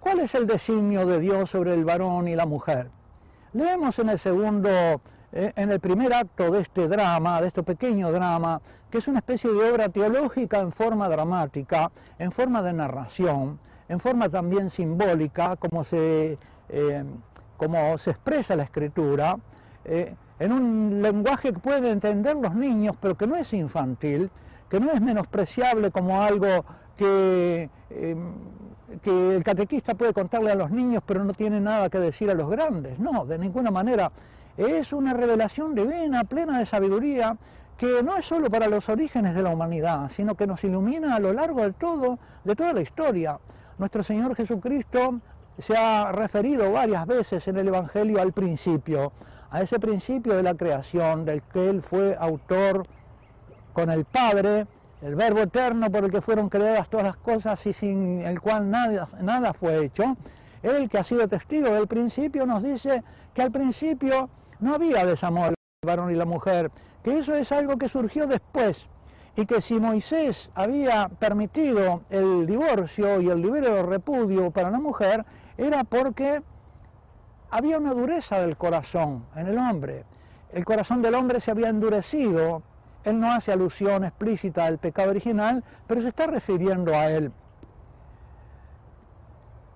¿Cuál 0.00 0.20
es 0.20 0.34
el 0.34 0.46
designio 0.46 1.06
de 1.06 1.20
Dios 1.20 1.50
sobre 1.50 1.74
el 1.74 1.84
varón 1.84 2.28
y 2.28 2.34
la 2.34 2.46
mujer? 2.46 2.90
Leemos 3.52 3.98
en 3.98 4.08
el 4.10 4.18
segundo, 4.18 4.70
eh, 5.32 5.52
en 5.54 5.70
el 5.70 5.80
primer 5.80 6.12
acto 6.12 6.50
de 6.50 6.62
este 6.62 6.88
drama, 6.88 7.40
de 7.40 7.48
este 7.48 7.62
pequeño 7.62 8.10
drama, 8.10 8.60
que 8.90 8.98
es 8.98 9.08
una 9.08 9.18
especie 9.18 9.52
de 9.52 9.70
obra 9.70 9.88
teológica 9.88 10.58
en 10.58 10.72
forma 10.72 11.08
dramática, 11.08 11.90
en 12.18 12.32
forma 12.32 12.62
de 12.62 12.72
narración, 12.72 13.58
en 13.88 14.00
forma 14.00 14.28
también 14.28 14.70
simbólica, 14.70 15.56
como 15.56 15.84
se 15.84 16.38
eh, 16.68 17.04
como 17.58 17.98
se 17.98 18.10
expresa 18.10 18.56
la 18.56 18.62
escritura, 18.62 19.36
eh, 19.84 20.14
en 20.38 20.52
un 20.52 21.02
lenguaje 21.02 21.52
que 21.52 21.58
pueden 21.58 21.86
entender 21.86 22.36
los 22.36 22.54
niños, 22.54 22.96
pero 23.00 23.16
que 23.16 23.26
no 23.26 23.36
es 23.36 23.52
infantil, 23.52 24.30
que 24.68 24.80
no 24.80 24.92
es 24.92 25.00
menospreciable 25.00 25.90
como 25.90 26.22
algo 26.22 26.64
que, 26.96 27.70
eh, 27.90 28.16
que 29.02 29.36
el 29.36 29.42
catequista 29.42 29.94
puede 29.94 30.12
contarle 30.12 30.52
a 30.52 30.54
los 30.54 30.70
niños, 30.70 31.02
pero 31.06 31.24
no 31.24 31.32
tiene 31.32 31.60
nada 31.60 31.88
que 31.88 31.98
decir 31.98 32.30
a 32.30 32.34
los 32.34 32.50
grandes. 32.50 32.98
No, 32.98 33.24
de 33.24 33.38
ninguna 33.38 33.70
manera. 33.70 34.12
Es 34.56 34.92
una 34.92 35.14
revelación 35.14 35.74
divina, 35.74 36.24
plena 36.24 36.58
de 36.58 36.66
sabiduría, 36.66 37.36
que 37.76 38.02
no 38.02 38.16
es 38.16 38.26
solo 38.26 38.50
para 38.50 38.66
los 38.66 38.88
orígenes 38.88 39.36
de 39.36 39.42
la 39.42 39.50
humanidad, 39.50 40.10
sino 40.10 40.34
que 40.34 40.48
nos 40.48 40.62
ilumina 40.64 41.14
a 41.14 41.20
lo 41.20 41.32
largo 41.32 41.62
del 41.62 41.74
todo, 41.74 42.18
de 42.42 42.56
toda 42.56 42.72
la 42.72 42.80
historia. 42.80 43.38
Nuestro 43.78 44.02
Señor 44.02 44.34
Jesucristo 44.34 45.20
se 45.58 45.76
ha 45.76 46.10
referido 46.10 46.72
varias 46.72 47.06
veces 47.06 47.46
en 47.46 47.56
el 47.56 47.68
Evangelio 47.68 48.20
al 48.20 48.32
principio, 48.32 49.12
a 49.50 49.62
ese 49.62 49.78
principio 49.78 50.34
de 50.34 50.42
la 50.42 50.54
creación, 50.54 51.24
del 51.24 51.42
que 51.42 51.70
Él 51.70 51.82
fue 51.82 52.16
autor 52.18 52.84
con 53.72 53.90
el 53.90 54.04
Padre, 54.04 54.66
el 55.02 55.14
Verbo 55.14 55.40
eterno 55.40 55.90
por 55.90 56.04
el 56.04 56.10
que 56.10 56.20
fueron 56.20 56.48
creadas 56.48 56.88
todas 56.88 57.06
las 57.06 57.16
cosas 57.16 57.64
y 57.66 57.72
sin 57.72 58.22
el 58.22 58.40
cual 58.40 58.70
nada, 58.70 59.08
nada 59.20 59.52
fue 59.52 59.84
hecho. 59.84 60.16
Él 60.62 60.88
que 60.88 60.98
ha 60.98 61.04
sido 61.04 61.28
testigo 61.28 61.70
del 61.70 61.86
principio 61.86 62.44
nos 62.46 62.62
dice 62.62 63.02
que 63.32 63.42
al 63.42 63.52
principio 63.52 64.28
no 64.58 64.74
había 64.74 65.06
desamor 65.06 65.48
el 65.50 65.86
varón 65.86 66.10
y 66.10 66.16
la 66.16 66.24
mujer, 66.24 66.70
que 67.04 67.18
eso 67.18 67.34
es 67.34 67.52
algo 67.52 67.78
que 67.78 67.88
surgió 67.88 68.26
después 68.26 68.86
y 69.36 69.46
que 69.46 69.60
si 69.60 69.78
Moisés 69.78 70.50
había 70.56 71.08
permitido 71.08 72.02
el 72.10 72.44
divorcio 72.44 73.20
y 73.20 73.28
el 73.28 73.40
libre 73.40 73.84
repudio 73.84 74.50
para 74.50 74.68
la 74.68 74.80
mujer, 74.80 75.24
era 75.56 75.84
porque 75.84 76.42
había 77.50 77.78
una 77.78 77.94
dureza 77.94 78.40
del 78.40 78.56
corazón 78.56 79.24
en 79.36 79.46
el 79.46 79.58
hombre. 79.58 80.04
El 80.52 80.64
corazón 80.64 81.02
del 81.02 81.14
hombre 81.14 81.40
se 81.40 81.50
había 81.50 81.68
endurecido. 81.68 82.62
Él 83.04 83.20
no 83.20 83.32
hace 83.32 83.52
alusión 83.52 84.04
explícita 84.04 84.66
al 84.66 84.78
pecado 84.78 85.10
original, 85.10 85.64
pero 85.86 86.02
se 86.02 86.08
está 86.08 86.26
refiriendo 86.26 86.94
a 86.94 87.06
él. 87.06 87.32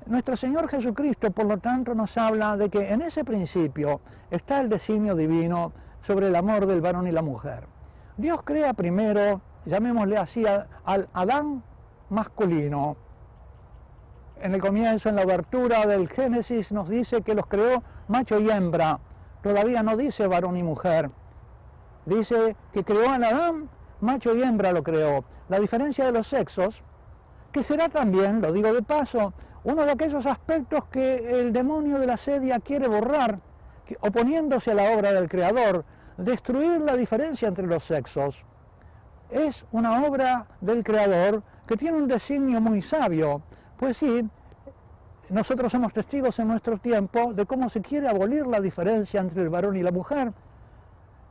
Nuestro 0.07 0.37
Señor 0.37 0.69
Jesucristo, 0.69 1.31
por 1.31 1.47
lo 1.47 1.59
tanto, 1.59 1.95
nos 1.95 2.19
habla 2.19 2.57
de 2.57 2.69
que 2.69 2.93
en 2.93 3.03
ese 3.03 3.25
principio 3.25 4.01
está 4.31 4.61
el 4.61 4.69
designio 4.69 5.15
divino 5.15 5.73
sobre 6.03 6.27
el 6.27 6.37
amor 6.37 6.67
del 6.67 6.81
varón 6.81 7.07
y 7.07 7.13
la 7.13 7.23
mujer. 7.23 7.67
Dios 8.17 8.41
crea 8.43 8.75
primero, 8.75 9.41
llamémosle 9.65 10.17
así, 10.17 10.45
al 10.85 11.09
Adán 11.13 11.63
masculino, 12.11 12.97
en 14.43 14.55
el 14.55 14.61
comienzo, 14.61 15.09
en 15.09 15.17
la 15.17 15.23
abertura 15.23 15.87
del 15.87 16.09
Génesis, 16.09 16.73
nos 16.73 16.89
dice 16.89 17.23
que 17.23 17.35
los 17.35 17.47
creó 17.47 17.83
macho 18.09 18.41
y 18.41 18.51
hembra. 18.51 18.99
Todavía 19.43 19.83
no 19.83 19.97
dice 19.97 20.27
varón 20.27 20.57
y 20.57 20.63
mujer. 20.63 21.11
Dice 22.07 22.57
que 22.73 22.85
creó 22.85 23.09
a 23.09 23.15
Adán, 23.15 23.69
macho 24.01 24.35
y 24.35 24.43
hembra 24.43 24.73
lo 24.73 24.83
creó. 24.83 25.25
La 25.49 25.61
diferencia 25.61 26.05
de 26.05 26.13
los 26.13 26.27
sexos, 26.27 26.83
que 27.53 27.63
será 27.63 27.89
también, 27.89 28.41
lo 28.41 28.53
digo 28.53 28.73
de 28.73 28.83
paso, 28.83 29.33
uno 29.63 29.85
de 29.85 29.93
aquellos 29.93 30.27
aspectos 30.27 30.87
que 30.87 31.41
el 31.41 31.53
demonio 31.53 31.99
de 31.99 32.07
la 32.07 32.17
sedia 32.17 32.59
quiere 32.59 32.89
borrar, 32.89 33.39
oponiéndose 34.01 34.73
a 34.73 34.75
la 34.75 34.97
obra 34.97 35.13
del 35.13 35.29
Creador, 35.29 35.85
destruir 36.17 36.81
la 36.81 36.97
diferencia 36.97 37.47
entre 37.47 37.67
los 37.67 37.85
sexos. 37.85 38.45
Es 39.31 39.65
una 39.71 40.05
obra 40.05 40.47
del 40.61 40.83
Creador 40.83 41.43
que 41.67 41.77
tiene 41.77 41.97
un 41.97 42.09
designio 42.09 42.61
muy 42.61 42.83
sabio, 42.83 43.43
pues 43.83 43.97
sí, 43.97 44.25
nosotros 45.29 45.73
somos 45.73 45.93
testigos 45.93 46.39
en 46.39 46.47
nuestro 46.47 46.79
tiempo 46.79 47.35
de 47.35 47.47
cómo 47.47 47.69
se 47.69 47.81
quiere 47.81 48.09
abolir 48.09 48.47
la 48.47 48.61
diferencia 48.61 49.21
entre 49.21 49.43
el 49.43 49.49
varón 49.49 49.75
y 49.77 49.83
la 49.83 49.91
mujer. 49.91 50.33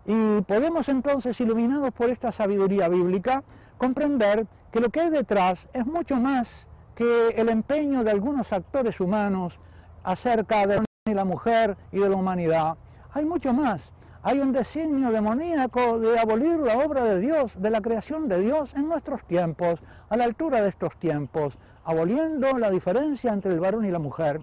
Y 0.06 0.42
podemos 0.42 0.90
entonces, 0.90 1.40
iluminados 1.40 1.94
por 1.94 2.10
esta 2.10 2.30
sabiduría 2.34 2.90
bíblica, 2.90 3.42
comprender 3.78 4.48
que 4.70 4.82
lo 4.82 4.90
que 4.90 5.00
hay 5.00 5.10
detrás 5.12 5.70
es 5.72 5.86
mucho 5.86 6.18
más 6.18 6.68
que 6.94 7.30
el 7.30 7.48
empeño 7.48 8.04
de 8.04 8.12
algunos 8.12 8.52
actores 8.52 9.00
humanos 9.00 9.58
acerca 10.04 10.68
de 10.68 10.84
la 11.06 11.24
mujer 11.24 11.78
y 11.94 12.00
de 12.00 12.10
la 12.10 12.18
humanidad. 12.18 12.76
Hay 13.14 13.24
mucho 13.24 13.54
más. 13.54 13.94
hay 14.24 14.40
un 14.40 14.52
designio 14.52 15.10
demoníaco 15.12 16.00
de 16.00 16.20
abolir 16.20 16.60
la 16.60 16.80
obra 16.80 17.04
de 17.06 17.20
Dios, 17.20 17.54
de 17.60 17.70
la 17.70 17.82
creación 17.82 18.28
de 18.28 18.42
Dios 18.42 18.76
en 18.76 18.90
nuestros 18.90 19.24
tiempos, 19.24 19.80
a 20.10 20.18
la 20.18 20.26
altura 20.26 20.62
de 20.62 20.70
estos 20.70 20.96
tiempos, 21.00 21.58
aboliendo 21.84 22.58
la 22.58 22.70
diferencia 22.70 23.34
entre 23.34 23.54
el 23.54 23.60
varón 23.60 23.86
y 23.86 23.92
la 23.92 24.00
mujer. 24.00 24.42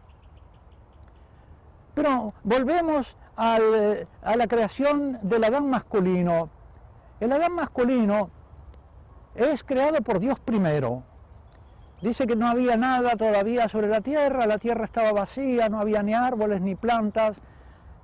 Pero 1.94 2.32
volvemos 2.44 3.16
a 3.36 3.58
la 3.58 4.46
creación 4.46 5.18
del 5.22 5.44
Adán 5.44 5.70
masculino. 5.70 6.50
El 7.20 7.32
Adán 7.32 7.54
masculino 7.54 8.30
es 9.34 9.62
creado 9.62 10.00
por 10.02 10.18
Dios 10.18 10.38
primero. 10.40 11.02
Dice 12.00 12.26
que 12.26 12.36
no 12.36 12.46
había 12.46 12.76
nada 12.76 13.16
todavía 13.16 13.68
sobre 13.68 13.88
la 13.88 14.00
tierra, 14.00 14.46
la 14.46 14.58
tierra 14.58 14.84
estaba 14.84 15.12
vacía, 15.12 15.68
no 15.68 15.80
había 15.80 16.02
ni 16.02 16.14
árboles 16.14 16.60
ni 16.60 16.76
plantas, 16.76 17.40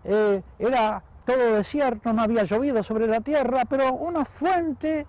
eh, 0.02 0.42
era 0.58 1.02
todo 1.24 1.54
desierto, 1.56 2.12
no 2.12 2.22
había 2.22 2.42
llovido 2.44 2.82
sobre 2.82 3.06
la 3.06 3.20
tierra, 3.20 3.62
pero 3.68 3.92
una 3.94 4.24
fuente, 4.24 5.06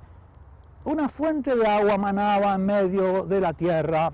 una 0.86 1.10
fuente 1.10 1.56
de 1.56 1.68
agua 1.68 1.98
manaba 1.98 2.54
en 2.54 2.66
medio 2.66 3.24
de 3.24 3.42
la 3.42 3.54
tierra. 3.54 4.12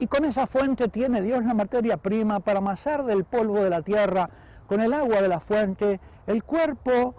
Y 0.00 0.08
con 0.08 0.24
esa 0.24 0.46
fuente 0.46 0.88
tiene 0.88 1.22
Dios 1.22 1.44
la 1.44 1.54
materia 1.54 1.96
prima 1.96 2.40
para 2.40 2.58
amasar 2.58 3.04
del 3.04 3.24
polvo 3.24 3.62
de 3.62 3.70
la 3.70 3.82
tierra, 3.82 4.28
con 4.66 4.80
el 4.80 4.92
agua 4.92 5.22
de 5.22 5.28
la 5.28 5.40
fuente, 5.40 6.00
el 6.26 6.42
cuerpo 6.42 7.14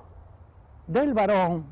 del 0.88 1.14
varón, 1.14 1.66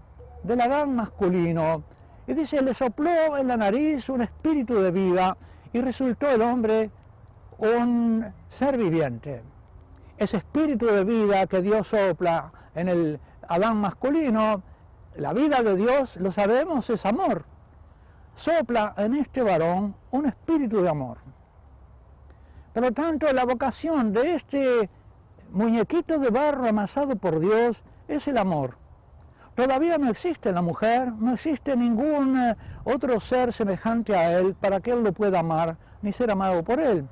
del 0.43 0.61
Adán 0.61 0.95
masculino. 0.95 1.83
Y 2.25 2.33
dice, 2.33 2.61
le 2.61 2.73
sopló 2.73 3.37
en 3.37 3.47
la 3.47 3.57
nariz 3.57 4.09
un 4.09 4.21
espíritu 4.21 4.81
de 4.81 4.91
vida 4.91 5.37
y 5.73 5.81
resultó 5.81 6.29
el 6.31 6.41
hombre 6.41 6.89
un 7.57 8.25
ser 8.49 8.77
viviente. 8.77 9.43
Ese 10.17 10.37
espíritu 10.37 10.85
de 10.87 11.03
vida 11.03 11.47
que 11.47 11.61
Dios 11.61 11.87
sopla 11.87 12.51
en 12.75 12.87
el 12.87 13.19
Adán 13.47 13.77
masculino, 13.77 14.63
la 15.17 15.33
vida 15.33 15.63
de 15.63 15.75
Dios, 15.75 16.17
lo 16.17 16.31
sabemos, 16.31 16.89
es 16.89 17.05
amor 17.05 17.45
sopla 18.37 18.93
en 18.97 19.15
este 19.15 19.41
varón 19.41 19.95
un 20.11 20.27
espíritu 20.27 20.81
de 20.81 20.89
amor. 20.89 21.17
Por 22.73 22.83
lo 22.83 22.91
tanto, 22.91 23.31
la 23.33 23.43
vocación 23.43 24.13
de 24.13 24.35
este 24.35 24.89
muñequito 25.51 26.19
de 26.19 26.29
barro 26.29 26.67
amasado 26.67 27.15
por 27.15 27.39
Dios 27.39 27.81
es 28.07 28.27
el 28.27 28.37
amor. 28.37 28.77
Todavía 29.55 29.97
no 29.97 30.09
existe 30.09 30.51
la 30.51 30.61
mujer, 30.61 31.11
no 31.13 31.33
existe 31.33 31.75
ningún 31.75 32.37
eh, 32.37 32.55
otro 32.83 33.19
ser 33.19 33.51
semejante 33.51 34.15
a 34.15 34.37
él 34.37 34.53
para 34.53 34.79
que 34.79 34.91
él 34.91 35.03
lo 35.03 35.13
pueda 35.13 35.39
amar 35.39 35.77
ni 36.03 36.11
ser 36.11 36.29
amado 36.29 36.63
por 36.63 36.79
él. 36.79 37.07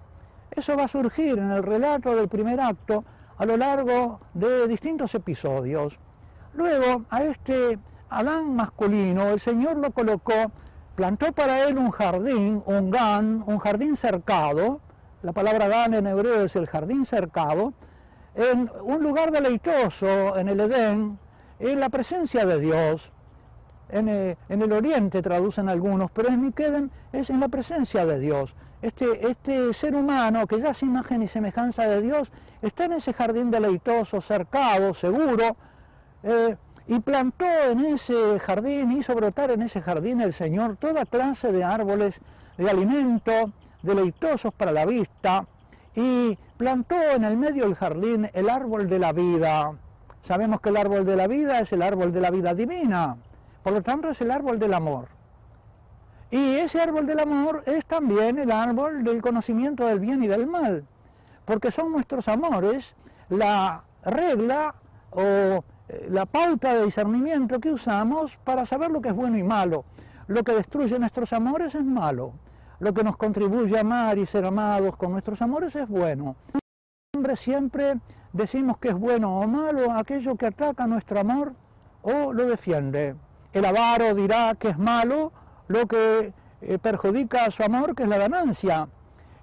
Eso 0.51 0.77
va 0.77 0.83
a 0.83 0.87
surgir 0.87 1.39
en 1.39 1.49
el 1.49 1.63
relato 1.63 2.15
del 2.15 2.29
primer 2.29 2.61
acto 2.61 3.03
a 3.37 3.45
lo 3.45 3.57
largo 3.57 4.19
de 4.35 4.67
distintos 4.67 5.15
episodios. 5.15 5.97
Luego, 6.53 7.05
a 7.09 7.23
este 7.23 7.79
Adán 8.09 8.55
masculino, 8.55 9.29
el 9.29 9.39
Señor 9.39 9.77
lo 9.77 9.91
colocó 9.91 10.51
plantó 10.95 11.31
para 11.33 11.67
él 11.67 11.77
un 11.77 11.91
jardín, 11.91 12.63
un 12.65 12.89
gan, 12.89 13.43
un 13.45 13.59
jardín 13.59 13.97
cercado, 13.97 14.79
la 15.21 15.33
palabra 15.33 15.67
gan 15.67 15.93
en 15.93 16.07
hebreo 16.07 16.45
es 16.45 16.55
el 16.55 16.67
jardín 16.67 17.05
cercado, 17.05 17.73
en 18.33 18.71
un 18.81 19.03
lugar 19.03 19.31
deleitoso 19.31 20.37
en 20.37 20.47
el 20.47 20.59
Edén, 20.59 21.19
en 21.59 21.79
la 21.79 21.89
presencia 21.89 22.45
de 22.45 22.59
Dios. 22.59 23.11
En, 23.89 24.09
eh, 24.09 24.37
el 24.49 24.71
oriente 24.71 25.21
traducen 25.21 25.69
algunos, 25.69 26.11
pero 26.11 26.29
en 26.29 26.41
Miqueden 26.41 26.91
es 27.13 27.29
en 27.29 27.39
la 27.39 27.49
presencia 27.49 28.05
de 28.05 28.19
Dios. 28.19 28.55
Este, 28.81 29.29
este 29.29 29.73
ser 29.73 29.95
humano 29.95 30.45
que 30.47 30.59
ya 30.59 30.69
es 30.69 30.83
imagen 30.83 31.21
y 31.21 31.27
semejanza 31.27 31.87
de 31.87 32.01
Dios 32.01 32.31
está 32.61 32.85
en 32.85 32.93
ese 32.93 33.13
jardín 33.13 33.51
deleitoso, 33.51 34.21
cercado, 34.21 34.93
seguro, 34.93 35.55
eh, 36.23 36.57
y 36.87 36.99
plantó 36.99 37.45
en 37.45 37.85
ese 37.85 38.39
jardín, 38.39 38.91
hizo 38.91 39.15
brotar 39.15 39.51
en 39.51 39.63
ese 39.63 39.81
jardín 39.81 40.21
el 40.21 40.33
Señor 40.33 40.77
toda 40.77 41.05
clase 41.05 41.51
de 41.51 41.63
árboles 41.63 42.19
de 42.57 42.69
alimento, 42.69 43.51
deleitosos 43.81 44.53
para 44.53 44.71
la 44.71 44.85
vista, 44.85 45.45
y 45.95 46.37
plantó 46.57 46.95
en 47.11 47.23
el 47.23 47.37
medio 47.37 47.63
del 47.63 47.75
jardín 47.75 48.29
el 48.33 48.49
árbol 48.49 48.87
de 48.87 48.99
la 48.99 49.13
vida. 49.13 49.73
Sabemos 50.23 50.61
que 50.61 50.69
el 50.69 50.77
árbol 50.77 51.05
de 51.05 51.15
la 51.15 51.27
vida 51.27 51.59
es 51.59 51.71
el 51.73 51.81
árbol 51.81 52.11
de 52.11 52.21
la 52.21 52.31
vida 52.31 52.53
divina, 52.53 53.17
por 53.63 53.73
lo 53.73 53.81
tanto 53.81 54.09
es 54.09 54.21
el 54.21 54.31
árbol 54.31 54.59
del 54.59 54.73
amor. 54.73 55.07
Y 56.29 56.57
ese 56.57 56.81
árbol 56.81 57.05
del 57.05 57.19
amor 57.19 57.63
es 57.65 57.85
también 57.85 58.37
el 58.39 58.51
árbol 58.51 59.03
del 59.03 59.21
conocimiento 59.21 59.85
del 59.85 59.99
bien 59.99 60.23
y 60.23 60.27
del 60.27 60.47
mal, 60.47 60.85
porque 61.45 61.71
son 61.71 61.91
nuestros 61.91 62.27
amores 62.27 62.95
la 63.29 63.83
regla 64.03 64.75
o 65.11 65.63
la 66.09 66.25
pauta 66.25 66.73
de 66.73 66.85
discernimiento 66.85 67.59
que 67.59 67.71
usamos 67.71 68.37
para 68.43 68.65
saber 68.65 68.91
lo 68.91 69.01
que 69.01 69.09
es 69.09 69.15
bueno 69.15 69.37
y 69.37 69.43
malo. 69.43 69.85
Lo 70.27 70.43
que 70.43 70.53
destruye 70.53 70.97
nuestros 70.97 71.31
amores 71.33 71.75
es 71.75 71.85
malo. 71.85 72.33
Lo 72.79 72.93
que 72.93 73.03
nos 73.03 73.17
contribuye 73.17 73.77
a 73.77 73.81
amar 73.81 74.17
y 74.17 74.25
ser 74.25 74.45
amados 74.45 74.95
con 74.97 75.11
nuestros 75.11 75.41
amores 75.41 75.75
es 75.75 75.87
bueno. 75.87 76.35
Hombre, 77.15 77.35
siempre 77.35 77.95
decimos 78.33 78.77
que 78.79 78.89
es 78.89 78.95
bueno 78.95 79.39
o 79.39 79.47
malo 79.47 79.91
aquello 79.91 80.35
que 80.35 80.47
ataca 80.47 80.87
nuestro 80.87 81.19
amor 81.19 81.53
o 82.01 82.33
lo 82.33 82.45
defiende. 82.45 83.15
El 83.53 83.65
avaro 83.65 84.13
dirá 84.13 84.55
que 84.55 84.69
es 84.69 84.77
malo 84.77 85.31
lo 85.67 85.87
que 85.87 86.33
eh, 86.61 86.79
perjudica 86.79 87.45
a 87.45 87.51
su 87.51 87.63
amor, 87.63 87.95
que 87.95 88.03
es 88.03 88.09
la 88.09 88.17
ganancia. 88.17 88.89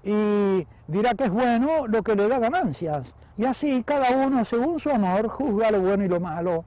Y 0.05 0.67
dirá 0.89 1.15
que 1.15 1.25
es 1.25 1.31
bueno 1.31 1.87
lo 1.87 2.03
que 2.03 2.15
le 2.15 2.29
da 2.29 2.39
ganancias. 2.39 3.15
Y 3.37 3.47
así 3.47 3.83
cada 3.83 4.11
uno, 4.11 4.45
según 4.45 4.79
su 4.79 4.91
amor, 4.91 5.29
juzga 5.29 5.71
lo 5.71 5.81
bueno 5.81 6.05
y 6.05 6.09
lo 6.09 6.21
malo. 6.21 6.65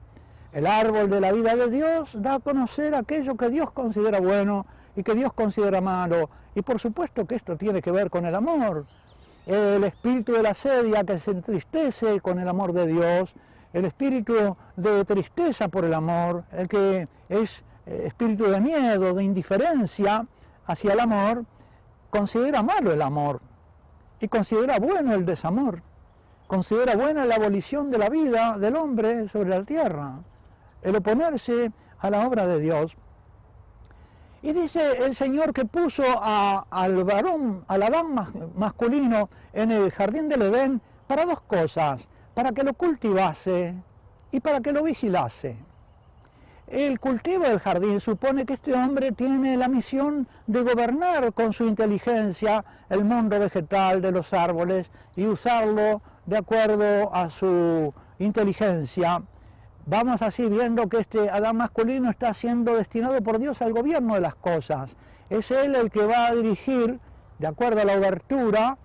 El 0.52 0.66
árbol 0.66 1.08
de 1.08 1.20
la 1.20 1.32
vida 1.32 1.54
de 1.54 1.70
Dios 1.70 2.10
da 2.20 2.34
a 2.34 2.38
conocer 2.40 2.94
aquello 2.94 3.36
que 3.36 3.50
Dios 3.50 3.70
considera 3.70 4.20
bueno 4.20 4.66
y 4.96 5.02
que 5.02 5.14
Dios 5.14 5.32
considera 5.32 5.80
malo. 5.80 6.28
Y 6.54 6.62
por 6.62 6.80
supuesto 6.80 7.24
que 7.26 7.36
esto 7.36 7.56
tiene 7.56 7.82
que 7.82 7.90
ver 7.92 8.10
con 8.10 8.26
el 8.26 8.34
amor. 8.34 8.84
El 9.46 9.84
espíritu 9.84 10.32
de 10.32 10.42
la 10.42 10.54
sedia 10.54 11.04
que 11.04 11.20
se 11.20 11.30
entristece 11.30 12.20
con 12.20 12.40
el 12.40 12.48
amor 12.48 12.72
de 12.72 12.86
Dios, 12.88 13.32
el 13.72 13.84
espíritu 13.84 14.56
de 14.74 15.04
tristeza 15.04 15.68
por 15.68 15.84
el 15.84 15.94
amor, 15.94 16.44
el 16.50 16.68
que 16.68 17.06
es 17.28 17.62
eh, 17.86 18.04
espíritu 18.06 18.46
de 18.46 18.60
miedo, 18.60 19.14
de 19.14 19.22
indiferencia 19.22 20.26
hacia 20.66 20.94
el 20.94 21.00
amor, 21.00 21.44
considera 22.10 22.62
malo 22.62 22.92
el 22.92 23.02
amor 23.02 23.40
y 24.18 24.26
considera 24.26 24.80
bueno 24.80 25.14
el 25.14 25.24
desamor 25.24 25.82
considera 26.46 26.96
buena 26.96 27.24
la 27.24 27.36
abolición 27.36 27.90
de 27.90 27.98
la 27.98 28.08
vida 28.08 28.56
del 28.58 28.76
hombre 28.76 29.28
sobre 29.28 29.50
la 29.50 29.64
tierra, 29.64 30.20
el 30.82 30.96
oponerse 30.96 31.72
a 31.98 32.10
la 32.10 32.26
obra 32.26 32.46
de 32.46 32.60
Dios. 32.60 32.96
Y 34.42 34.52
dice 34.52 35.04
el 35.04 35.14
Señor 35.14 35.52
que 35.52 35.64
puso 35.64 36.04
al 36.22 37.04
varón, 37.04 37.64
al 37.66 37.82
Adán 37.82 38.14
masculino 38.54 39.28
en 39.52 39.72
el 39.72 39.90
jardín 39.90 40.28
del 40.28 40.42
Edén 40.42 40.80
para 41.06 41.24
dos 41.24 41.40
cosas, 41.40 42.06
para 42.34 42.52
que 42.52 42.62
lo 42.62 42.74
cultivase 42.74 43.74
y 44.30 44.40
para 44.40 44.60
que 44.60 44.72
lo 44.72 44.84
vigilase. 44.84 45.56
El 46.68 46.98
cultivo 46.98 47.44
del 47.44 47.60
jardín 47.60 48.00
supone 48.00 48.44
que 48.44 48.54
este 48.54 48.74
hombre 48.74 49.12
tiene 49.12 49.56
la 49.56 49.68
misión 49.68 50.26
de 50.48 50.62
gobernar 50.62 51.32
con 51.32 51.52
su 51.52 51.64
inteligencia 51.64 52.64
el 52.88 53.04
mundo 53.04 53.38
vegetal 53.38 54.02
de 54.02 54.10
los 54.10 54.32
árboles 54.32 54.90
y 55.14 55.26
usarlo 55.26 56.02
de 56.26 56.36
acuerdo 56.36 57.14
a 57.14 57.30
su 57.30 57.94
inteligencia. 58.18 59.22
Vamos 59.86 60.20
así 60.22 60.48
viendo 60.48 60.88
que 60.88 60.98
este 60.98 61.30
Adán 61.30 61.56
masculino 61.56 62.10
está 62.10 62.34
siendo 62.34 62.74
destinado 62.74 63.22
por 63.22 63.38
Dios 63.38 63.62
al 63.62 63.72
gobierno 63.72 64.14
de 64.14 64.20
las 64.20 64.34
cosas. 64.34 64.96
Es 65.30 65.50
él 65.50 65.76
el 65.76 65.90
que 65.90 66.04
va 66.04 66.26
a 66.26 66.34
dirigir, 66.34 66.98
de 67.38 67.46
acuerdo 67.46 67.80
a 67.80 67.84
la 67.84 67.96
obertura, 67.96 68.78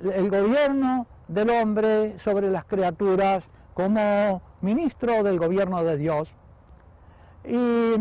el 0.00 0.30
gobierno 0.30 1.06
del 1.26 1.50
hombre 1.50 2.18
sobre 2.20 2.50
las 2.50 2.64
criaturas 2.64 3.50
como 3.74 4.42
ministro 4.60 5.22
del 5.24 5.38
gobierno 5.38 5.82
de 5.82 5.96
Dios. 5.96 6.32
Y 7.44 7.94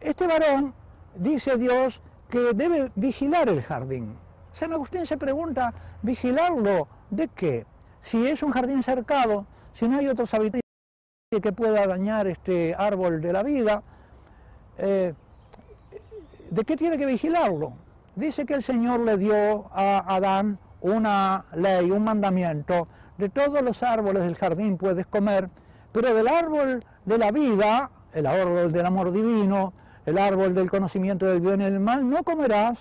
este 0.00 0.26
varón, 0.26 0.74
dice 1.14 1.56
Dios, 1.56 2.00
que 2.28 2.52
debe 2.54 2.90
vigilar 2.96 3.48
el 3.48 3.62
jardín. 3.62 4.16
San 4.52 4.72
Agustín 4.72 5.06
se 5.06 5.16
pregunta, 5.16 5.72
¿vigilarlo 6.02 6.88
de 7.10 7.28
qué? 7.28 7.66
Si 8.04 8.26
es 8.26 8.42
un 8.42 8.52
jardín 8.52 8.82
cercado, 8.82 9.46
si 9.72 9.88
no 9.88 9.98
hay 9.98 10.08
otros 10.08 10.32
habitantes 10.34 10.60
que 11.30 11.52
pueda 11.52 11.86
dañar 11.86 12.26
este 12.26 12.74
árbol 12.76 13.22
de 13.22 13.32
la 13.32 13.42
vida, 13.42 13.82
eh, 14.76 15.14
¿de 16.50 16.64
qué 16.64 16.76
tiene 16.76 16.98
que 16.98 17.06
vigilarlo? 17.06 17.72
Dice 18.14 18.44
que 18.44 18.54
el 18.54 18.62
Señor 18.62 19.00
le 19.00 19.16
dio 19.16 19.70
a 19.72 20.04
Adán 20.14 20.58
una 20.82 21.46
ley, 21.54 21.90
un 21.90 22.04
mandamiento, 22.04 22.88
de 23.16 23.30
todos 23.30 23.62
los 23.62 23.82
árboles 23.82 24.22
del 24.22 24.36
jardín 24.36 24.76
puedes 24.76 25.06
comer, 25.06 25.48
pero 25.90 26.14
del 26.14 26.28
árbol 26.28 26.84
de 27.06 27.18
la 27.18 27.30
vida, 27.32 27.90
el 28.12 28.26
árbol 28.26 28.70
del 28.70 28.84
amor 28.84 29.12
divino, 29.12 29.72
el 30.04 30.18
árbol 30.18 30.54
del 30.54 30.70
conocimiento 30.70 31.24
del 31.24 31.40
bien 31.40 31.62
y 31.62 31.64
del 31.64 31.80
mal, 31.80 32.08
no 32.08 32.22
comerás, 32.22 32.78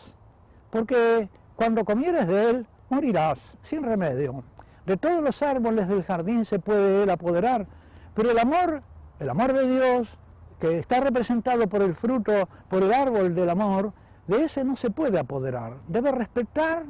porque 0.70 1.30
cuando 1.56 1.86
comieres 1.86 2.28
de 2.28 2.50
él, 2.50 2.68
morirás 2.90 3.40
sin 3.62 3.84
remedio. 3.84 4.44
De 4.86 4.98
todos 4.98 5.22
los 5.24 5.42
árboles 5.42 5.88
del 5.88 6.04
jardín 6.04 6.44
se 6.44 6.60
puede 6.60 7.04
él 7.04 7.10
apoderar, 7.10 7.66
Pero 8.14 8.32
el 8.32 8.38
amor, 8.38 8.84
el 9.20 9.30
amor 9.30 9.54
de 9.54 9.68
Dios, 9.68 10.18
que 10.60 10.78
está 10.78 11.00
representado 11.00 11.68
por 11.68 11.82
el 11.82 11.96
fruto, 11.96 12.48
por 12.70 12.84
el 12.84 12.94
árbol 12.94 13.34
del 13.34 13.50
amor, 13.50 13.94
de 14.28 14.44
ese 14.44 14.64
no 14.64 14.76
se 14.76 14.92
puede 14.92 15.20
apoderar. 15.20 15.74
Debe 15.88 16.12
respetar 16.12 16.84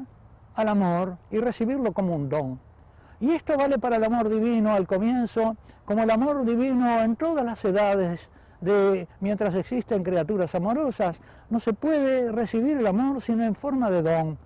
al 0.56 0.68
amor 0.68 1.18
y 1.32 1.40
recibirlo 1.40 1.94
como 1.94 2.16
un 2.16 2.30
don. 2.30 2.60
Y 3.20 3.32
esto 3.32 3.58
vale 3.58 3.80
para 3.80 3.96
el 3.96 4.04
amor 4.04 4.30
divino 4.30 4.74
al 4.74 4.86
comienzo, 4.86 5.56
como 5.86 6.04
el 6.04 6.12
amor 6.12 6.46
divino 6.46 7.00
en 7.00 7.16
todas 7.16 7.46
las 7.46 7.64
edades, 7.64 8.28
de 8.62 9.08
mientras 9.20 9.56
existen 9.56 10.04
criaturas 10.04 10.54
amorosas. 10.56 11.22
No 11.50 11.60
se 11.60 11.74
puede 11.74 12.32
recibir 12.32 12.78
el 12.78 12.88
amor 12.88 13.22
sino 13.22 13.44
en 13.44 13.56
forma 13.56 13.90
de 13.90 14.02
don, 14.02 14.38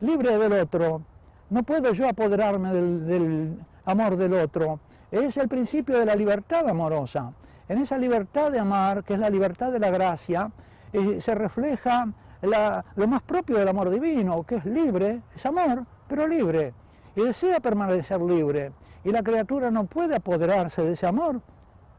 libre 0.00 0.38
del 0.38 0.52
otro. 0.52 1.02
No 1.48 1.62
puedo 1.62 1.92
yo 1.92 2.08
apoderarme 2.08 2.72
del, 2.72 3.56
amor 3.84 4.16
del 4.16 4.34
otro. 4.34 4.80
Es 5.10 5.36
el 5.36 5.48
principio 5.48 5.98
de 5.98 6.06
la 6.06 6.16
libertad 6.16 6.68
amorosa. 6.68 7.32
En 7.68 7.78
esa 7.78 7.98
libertad 7.98 8.50
de 8.50 8.58
amar, 8.58 9.04
que 9.04 9.14
es 9.14 9.20
la 9.20 9.30
libertad 9.30 9.70
de 9.70 9.78
la 9.78 9.90
gracia, 9.90 10.50
eh, 10.92 11.20
se 11.20 11.34
refleja 11.34 12.08
lo 12.42 13.08
más 13.08 13.22
propio 13.22 13.58
del 13.58 13.68
amor 13.68 13.90
divino, 13.90 14.42
que 14.44 14.56
es 14.56 14.64
libre, 14.64 15.22
es 15.34 15.46
amor, 15.46 15.84
pero 16.08 16.28
libre, 16.28 16.74
y 17.14 17.22
desea 17.22 17.60
permanecer 17.60 18.20
libre. 18.20 18.72
Y 19.04 19.10
la 19.10 19.22
criatura 19.22 19.70
no 19.70 19.84
puede 19.84 20.16
apoderarse 20.16 20.82
de 20.82 20.92
ese 20.92 21.06
amor, 21.06 21.40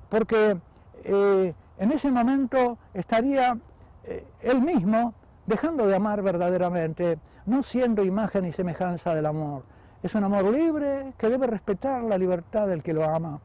porque 0.10 0.58
eh, 1.04 1.54
en 1.78 1.92
ese 1.92 2.12
momento 2.12 2.78
estaría 2.94 3.58
eh, 4.04 4.26
él 4.42 4.62
mismo 4.62 5.14
dejando 5.46 5.88
de 5.88 5.96
amar 5.96 6.22
verdaderamente, 6.22 7.18
no 7.48 7.64
siendo 7.64 8.04
imagen 8.04 8.46
y 8.46 8.52
semejanza 8.52 9.16
del 9.16 9.26
amor. 9.26 9.64
Es 10.04 10.14
un 10.14 10.24
amor 10.24 10.46
libre 10.54 11.14
que 11.18 11.30
debe 11.30 11.48
respetar 11.48 12.04
la 12.04 12.18
libertad 12.18 12.68
del 12.68 12.84
que 12.84 12.94
lo 12.94 13.04
ama. 13.04 13.40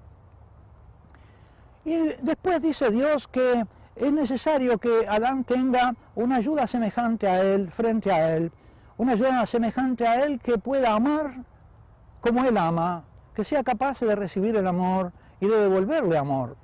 Y 1.85 1.97
después 2.21 2.61
dice 2.61 2.91
Dios 2.91 3.27
que 3.29 3.65
es 3.97 4.13
necesario 4.13 4.79
que 4.79 5.07
Adán 5.09 5.45
tenga 5.45 5.95
una 6.15 6.37
ayuda 6.37 6.67
semejante 6.67 7.29
a 7.29 7.43
él, 7.43 7.71
frente 7.71 8.13
a 8.13 8.37
él, 8.37 8.53
una 8.97 9.13
ayuda 9.13 9.47
semejante 9.47 10.07
a 10.07 10.25
él 10.25 10.41
que 10.41 10.59
pueda 10.59 10.95
amar 10.95 11.35
como 12.21 12.45
él 12.45 12.57
ama, 12.57 13.05
que 13.35 13.45
sea 13.45 13.63
capaz 13.63 14.01
de 14.01 14.15
recibir 14.15 14.57
el 14.57 14.67
amor 14.67 15.13
y 15.41 15.47
de 15.47 15.57
devolverle 15.57 16.19
amor. 16.19 16.57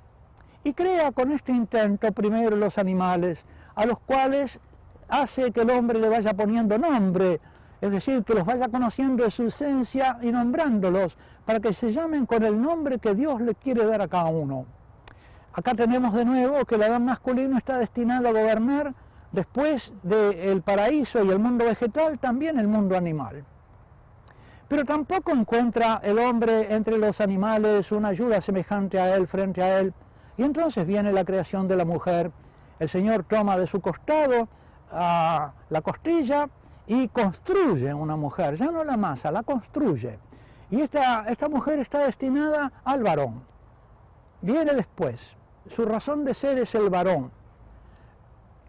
Y 0.63 0.73
crea 0.73 1.11
con 1.11 1.31
este 1.31 1.51
intento 1.51 2.11
primero 2.11 2.55
los 2.55 2.77
animales, 2.77 3.39
a 3.75 3.85
los 3.85 3.99
cuales 3.99 4.59
hace 5.09 5.51
que 5.51 5.61
el 5.61 5.69
hombre 5.71 5.99
le 5.99 6.09
vaya 6.09 6.33
poniendo 6.33 6.77
nombre, 6.77 7.41
es 7.81 7.91
decir, 7.91 8.23
que 8.23 8.33
los 8.33 8.45
vaya 8.45 8.69
conociendo 8.69 9.23
de 9.23 9.31
su 9.31 9.47
esencia 9.47 10.17
y 10.21 10.31
nombrándolos, 10.31 11.17
para 11.45 11.59
que 11.59 11.73
se 11.73 11.91
llamen 11.91 12.25
con 12.25 12.43
el 12.43 12.61
nombre 12.61 12.99
que 12.99 13.15
Dios 13.15 13.41
le 13.41 13.55
quiere 13.55 13.85
dar 13.85 14.01
a 14.01 14.07
cada 14.07 14.25
uno. 14.25 14.65
Acá 15.53 15.73
tenemos 15.73 16.13
de 16.13 16.25
nuevo 16.25 16.63
que 16.65 16.75
el 16.75 16.83
Adán 16.83 17.05
masculino 17.05 17.57
está 17.57 17.77
destinado 17.77 18.27
a 18.27 18.31
gobernar 18.31 18.93
después 19.31 19.93
del 20.03 20.61
paraíso 20.61 21.23
y 21.23 21.29
el 21.29 21.39
mundo 21.39 21.65
vegetal, 21.65 22.19
también 22.19 22.59
el 22.59 22.67
mundo 22.67 22.95
animal. 22.95 23.43
Pero 24.67 24.85
tampoco 24.85 25.31
encuentra 25.31 25.99
el 26.03 26.19
hombre 26.19 26.73
entre 26.73 26.97
los 26.97 27.19
animales 27.21 27.91
una 27.91 28.09
ayuda 28.09 28.39
semejante 28.39 28.99
a 28.99 29.15
él 29.15 29.27
frente 29.27 29.63
a 29.63 29.79
él. 29.79 29.93
Y 30.37 30.43
entonces 30.43 30.85
viene 30.85 31.11
la 31.11 31.25
creación 31.25 31.67
de 31.67 31.75
la 31.75 31.85
mujer. 31.85 32.31
El 32.77 32.87
Señor 32.87 33.23
toma 33.23 33.57
de 33.57 33.65
su 33.65 33.81
costado 33.81 34.47
a 34.91 35.51
la 35.69 35.81
costilla 35.81 36.49
y 36.87 37.07
construye 37.09 37.93
una 37.93 38.15
mujer, 38.15 38.55
ya 38.55 38.71
no 38.71 38.83
la 38.83 38.97
masa, 38.97 39.31
la 39.31 39.43
construye. 39.43 40.17
Y 40.71 40.81
esta, 40.81 41.25
esta 41.27 41.49
mujer 41.49 41.79
está 41.79 41.99
destinada 41.99 42.71
al 42.83 43.03
varón. 43.03 43.43
Viene 44.41 44.73
después 44.73 45.35
su 45.69 45.85
razón 45.85 46.25
de 46.25 46.33
ser 46.33 46.57
es 46.57 46.73
el 46.75 46.89
varón. 46.89 47.31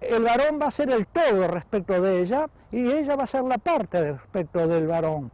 El 0.00 0.22
varón 0.24 0.58
va 0.60 0.66
a 0.66 0.70
ser 0.70 0.90
el 0.90 1.06
todo 1.06 1.46
respecto 1.48 2.00
de 2.00 2.20
ella 2.22 2.48
y 2.70 2.90
ella 2.90 3.16
va 3.16 3.24
a 3.24 3.26
ser 3.26 3.44
la 3.44 3.58
parte 3.58 4.12
respecto 4.12 4.66
del 4.66 4.86
varón. 4.86 5.30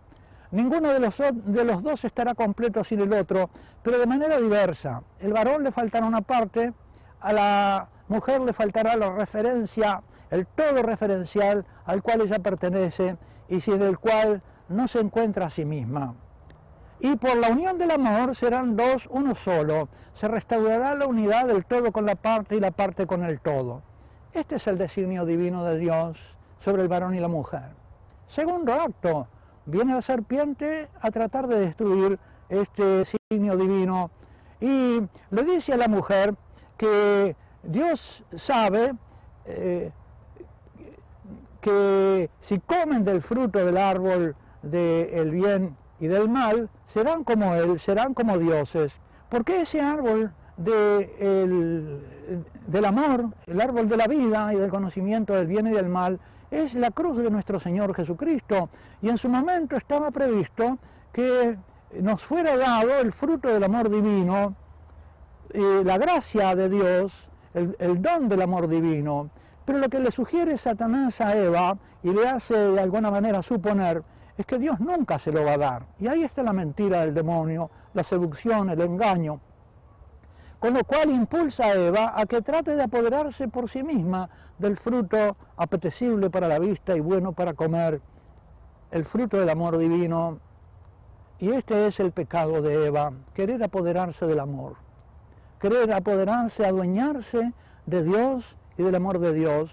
Ninguno 0.51 0.93
de 0.93 1.01
los, 1.01 1.17
de 1.19 1.65
los 1.65 1.83
dos 1.83 2.05
estará 2.05 2.35
completo 2.35 2.83
sin 2.85 3.01
el 3.01 3.13
otro, 3.13 3.51
pero 3.83 3.99
de 3.99 4.07
manera 4.07 4.39
diversa. 4.39 5.03
El 5.21 5.33
varón 5.33 5.65
le 5.65 5.73
faltará 5.73 6.07
una 6.07 6.21
parte, 6.21 6.73
a 7.21 7.33
la 7.33 7.89
mujer 8.09 8.41
le 8.41 8.53
faltará 8.53 8.97
la 8.97 9.11
referencia, 9.11 10.03
el 10.31 10.47
todo 10.47 10.83
referencial 10.83 11.65
al 11.85 12.03
cual 12.03 12.23
ella 12.23 12.39
pertenece 12.39 13.17
y 13.49 13.61
sin 13.61 13.83
el 13.83 13.99
cual 13.99 14.43
no 14.69 14.89
se 14.89 15.01
encuentra 15.01 15.47
a 15.47 15.51
sí 15.51 15.65
misma 15.65 16.15
y 16.99 17.17
por 17.17 17.37
la 17.37 17.51
unión 17.51 17.79
del 17.79 17.91
amor 17.91 18.35
serán 18.35 18.77
dos 18.77 19.07
uno 19.11 19.35
solo. 19.35 19.89
Se 20.15 20.29
restaurará 20.29 20.95
la 20.95 21.07
unidad 21.07 21.47
del 21.47 21.65
todo 21.65 21.93
con 21.93 22.07
la 22.07 22.15
parte 22.15 22.57
y 22.57 22.61
la 22.61 22.71
parte 22.71 23.07
con 23.07 23.25
el 23.25 23.41
todo. 23.41 23.83
Este 24.33 24.57
es 24.57 24.67
el 24.67 24.79
designio 24.79 25.25
divino 25.25 25.65
de 25.65 25.79
Dios 25.79 26.19
sobre 26.61 26.83
el 26.83 26.89
varón 26.89 27.15
y 27.15 27.21
la 27.21 27.29
mujer. 27.29 27.71
Segundo 28.27 28.73
acto, 28.73 29.29
viene 29.67 29.95
la 29.95 30.03
serpiente 30.03 30.89
a 31.01 31.11
tratar 31.11 31.47
de 31.49 31.61
destruir 31.61 32.19
este 32.49 32.83
designio 32.83 33.57
divino 33.57 34.11
y 34.61 35.01
le 35.31 35.43
dice 35.45 35.75
a 35.75 35.77
la 35.77 35.89
mujer 35.89 36.35
que 36.77 37.37
Dios 37.67 38.23
sabe 38.37 38.95
eh, 39.45 39.91
que 41.61 42.31
si 42.41 42.59
comen 42.61 43.05
del 43.05 43.23
fruto 43.23 43.65
del 43.65 43.77
árbol 43.77 44.35
del 44.63 45.31
bien 45.31 45.77
y 46.01 46.07
del 46.07 46.29
mal, 46.29 46.69
serán 46.87 47.25
como 47.25 47.55
Él, 47.55 47.79
serán 47.79 48.15
como 48.15 48.39
dioses. 48.39 48.93
Porque 49.29 49.63
ese 49.63 49.81
árbol 49.81 50.33
de 50.57 52.01
del 52.67 52.85
amor, 52.85 53.31
el 53.47 53.61
árbol 53.61 53.89
de 53.89 53.97
la 53.97 54.07
vida 54.07 54.53
y 54.53 54.57
del 54.57 54.71
conocimiento 54.71 55.35
del 55.35 55.47
bien 55.47 55.67
y 55.67 55.71
del 55.71 55.89
mal, 55.89 56.19
es 56.51 56.75
la 56.75 56.91
cruz 56.91 57.19
de 57.19 57.31
nuestro 57.31 57.61
Señor 57.61 57.95
Jesucristo. 57.95 58.69
Y 59.03 59.09
en 59.09 59.19
su 59.19 59.29
momento 59.29 59.77
estaba 59.77 60.11
previsto 60.11 60.79
que 61.13 61.57
nos 62.01 62.23
fuera 62.23 62.57
dado 62.57 62.99
el 63.01 63.13
fruto 63.13 63.49
del 63.49 63.65
amor 63.65 63.89
divino, 63.91 64.55
eh, 65.51 65.83
la 65.85 65.99
gracia 65.99 66.55
de 66.55 66.69
Dios, 66.69 67.13
el, 67.57 68.03
don 68.03 68.29
del 68.29 68.43
amor 68.43 68.69
divino. 68.69 69.31
Pero 69.65 69.79
lo 69.79 69.89
que 69.89 69.99
le 69.99 70.11
sugiere 70.11 70.57
Satanás 70.57 71.21
a 71.21 71.37
Eva 71.37 71.77
y 72.03 72.11
le 72.11 72.29
hace 72.29 72.55
de 72.55 72.81
alguna 72.81 73.11
manera 73.11 73.43
suponer 73.43 74.03
es 74.37 74.47
que 74.47 74.59
Dios 74.59 74.79
nunca 74.81 75.19
se 75.19 75.33
lo 75.33 75.45
va 75.45 75.55
a 75.55 75.59
dar. 75.59 75.87
Y 75.99 76.07
ahí 76.07 76.23
está 76.23 76.43
la 76.43 76.53
mentira 76.53 77.01
del 77.01 77.15
demonio, 77.15 77.71
la 77.95 78.05
seducción, 78.05 78.71
el 78.71 78.81
engaño. 78.81 79.41
Con 80.59 80.75
lo 80.75 80.85
cual 80.85 81.11
impulsa 81.11 81.65
a 81.65 81.75
Eva 81.75 82.13
a 82.15 82.27
que 82.27 82.43
trate 82.43 82.77
de 82.77 82.83
apoderarse 82.83 83.49
por 83.49 83.69
sí 83.69 83.83
misma 83.83 84.29
del 84.59 84.77
fruto 84.77 85.37
apetecible 85.57 86.31
para 86.31 86.49
la 86.49 86.59
vista 86.59 86.97
y 86.97 87.01
bueno 87.01 87.33
para 87.33 87.55
comer, 87.55 88.01
el 88.91 89.05
fruto 89.05 89.39
del 89.39 89.51
amor 89.51 89.79
divino. 89.79 90.39
Y 91.39 91.51
este 91.51 91.87
es 91.87 92.01
el 92.01 92.13
pecado 92.13 92.63
de 92.63 92.87
Eva, 92.87 93.13
querer 93.35 93.63
apoderarse 93.63 94.27
del 94.27 94.41
amor, 94.41 94.77
querer 95.61 95.93
apoderarse, 95.93 96.65
adueñarse 96.65 97.53
de 97.87 98.03
Dios 98.03 98.45
y 98.79 98.83
del 98.83 98.95
amor 98.95 99.19
de 99.19 99.33
Dios. 99.33 99.71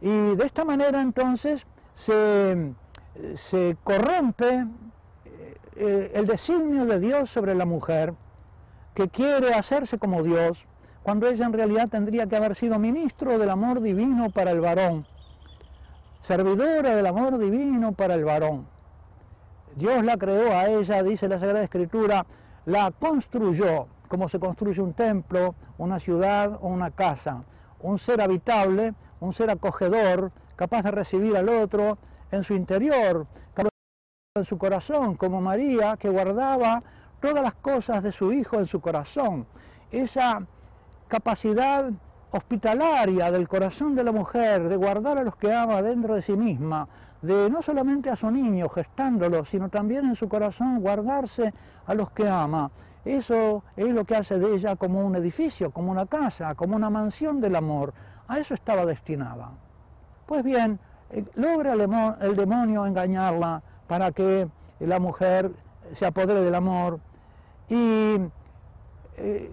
Y 0.00 0.36
de 0.36 0.44
esta 0.44 0.64
manera 0.64 1.00
entonces 1.00 1.66
se 1.94 2.74
se 3.36 3.76
corrompe 3.82 4.66
eh, 5.76 6.12
el 6.14 6.26
designio 6.26 6.86
de 6.86 7.00
Dios 7.00 7.30
sobre 7.30 7.54
la 7.54 7.64
mujer, 7.64 8.14
que 8.94 9.08
quiere 9.08 9.54
hacerse 9.54 9.98
como 9.98 10.22
Dios, 10.22 10.58
cuando 11.02 11.28
ella 11.28 11.46
en 11.46 11.52
realidad 11.52 11.88
tendría 11.88 12.26
que 12.26 12.36
haber 12.36 12.54
sido 12.54 12.78
ministro 12.78 13.38
del 13.38 13.50
amor 13.50 13.80
divino 13.80 14.30
para 14.30 14.50
el 14.50 14.60
varón, 14.60 15.06
servidora 16.22 16.94
del 16.94 17.06
amor 17.06 17.38
divino 17.38 17.92
para 17.92 18.14
el 18.14 18.24
varón. 18.24 18.66
Dios 19.76 20.02
la 20.04 20.16
creó 20.16 20.52
a 20.52 20.66
ella, 20.66 21.02
dice 21.02 21.28
la 21.28 21.38
Sagrada 21.38 21.64
Escritura, 21.64 22.26
la 22.64 22.90
construyó, 22.90 23.86
como 24.08 24.28
se 24.28 24.38
construye 24.38 24.80
un 24.80 24.92
templo, 24.92 25.54
una 25.78 25.98
ciudad 26.00 26.58
o 26.60 26.68
una 26.68 26.90
casa, 26.90 27.44
un 27.80 27.98
ser 27.98 28.20
habitable, 28.20 28.94
un 29.20 29.32
ser 29.32 29.50
acogedor, 29.50 30.32
capaz 30.56 30.82
de 30.82 30.90
recibir 30.90 31.36
al 31.36 31.48
otro, 31.48 31.98
en 32.30 32.44
su 32.44 32.54
interior, 32.54 33.26
en 34.34 34.44
su 34.44 34.58
corazón, 34.58 35.16
como 35.16 35.40
María 35.40 35.96
que 35.96 36.10
guardaba 36.10 36.82
todas 37.20 37.42
las 37.42 37.54
cosas 37.54 38.02
de 38.02 38.12
su 38.12 38.32
hijo 38.32 38.58
en 38.58 38.66
su 38.66 38.80
corazón. 38.80 39.46
Esa 39.90 40.44
capacidad 41.08 41.90
hospitalaria 42.30 43.30
del 43.30 43.48
corazón 43.48 43.94
de 43.94 44.04
la 44.04 44.12
mujer 44.12 44.68
de 44.68 44.76
guardar 44.76 45.18
a 45.18 45.24
los 45.24 45.36
que 45.36 45.52
ama 45.52 45.80
dentro 45.80 46.14
de 46.14 46.22
sí 46.22 46.36
misma, 46.36 46.86
de 47.22 47.48
no 47.48 47.62
solamente 47.62 48.10
a 48.10 48.16
su 48.16 48.30
niño 48.30 48.68
gestándolo, 48.68 49.44
sino 49.44 49.68
también 49.68 50.04
en 50.06 50.16
su 50.16 50.28
corazón 50.28 50.80
guardarse 50.80 51.54
a 51.86 51.94
los 51.94 52.10
que 52.10 52.28
ama. 52.28 52.70
Eso 53.06 53.62
es 53.76 53.88
lo 53.88 54.04
que 54.04 54.16
hace 54.16 54.36
de 54.38 54.56
ella 54.56 54.74
como 54.74 55.00
un 55.00 55.14
edificio, 55.14 55.70
como 55.70 55.92
una 55.92 56.06
casa, 56.06 56.56
como 56.56 56.74
una 56.74 56.90
mansión 56.90 57.40
del 57.40 57.54
amor. 57.54 57.94
A 58.26 58.40
eso 58.40 58.52
estaba 58.52 58.84
destinada. 58.84 59.50
Pues 60.26 60.42
bien, 60.42 60.80
eh, 61.10 61.24
logra 61.36 61.74
el 61.74 62.36
demonio 62.36 62.84
engañarla 62.84 63.62
para 63.86 64.10
que 64.10 64.48
la 64.80 64.98
mujer 64.98 65.52
se 65.94 66.04
apodere 66.04 66.40
del 66.40 66.54
amor 66.56 66.98
y 67.68 68.16
eh, 69.18 69.52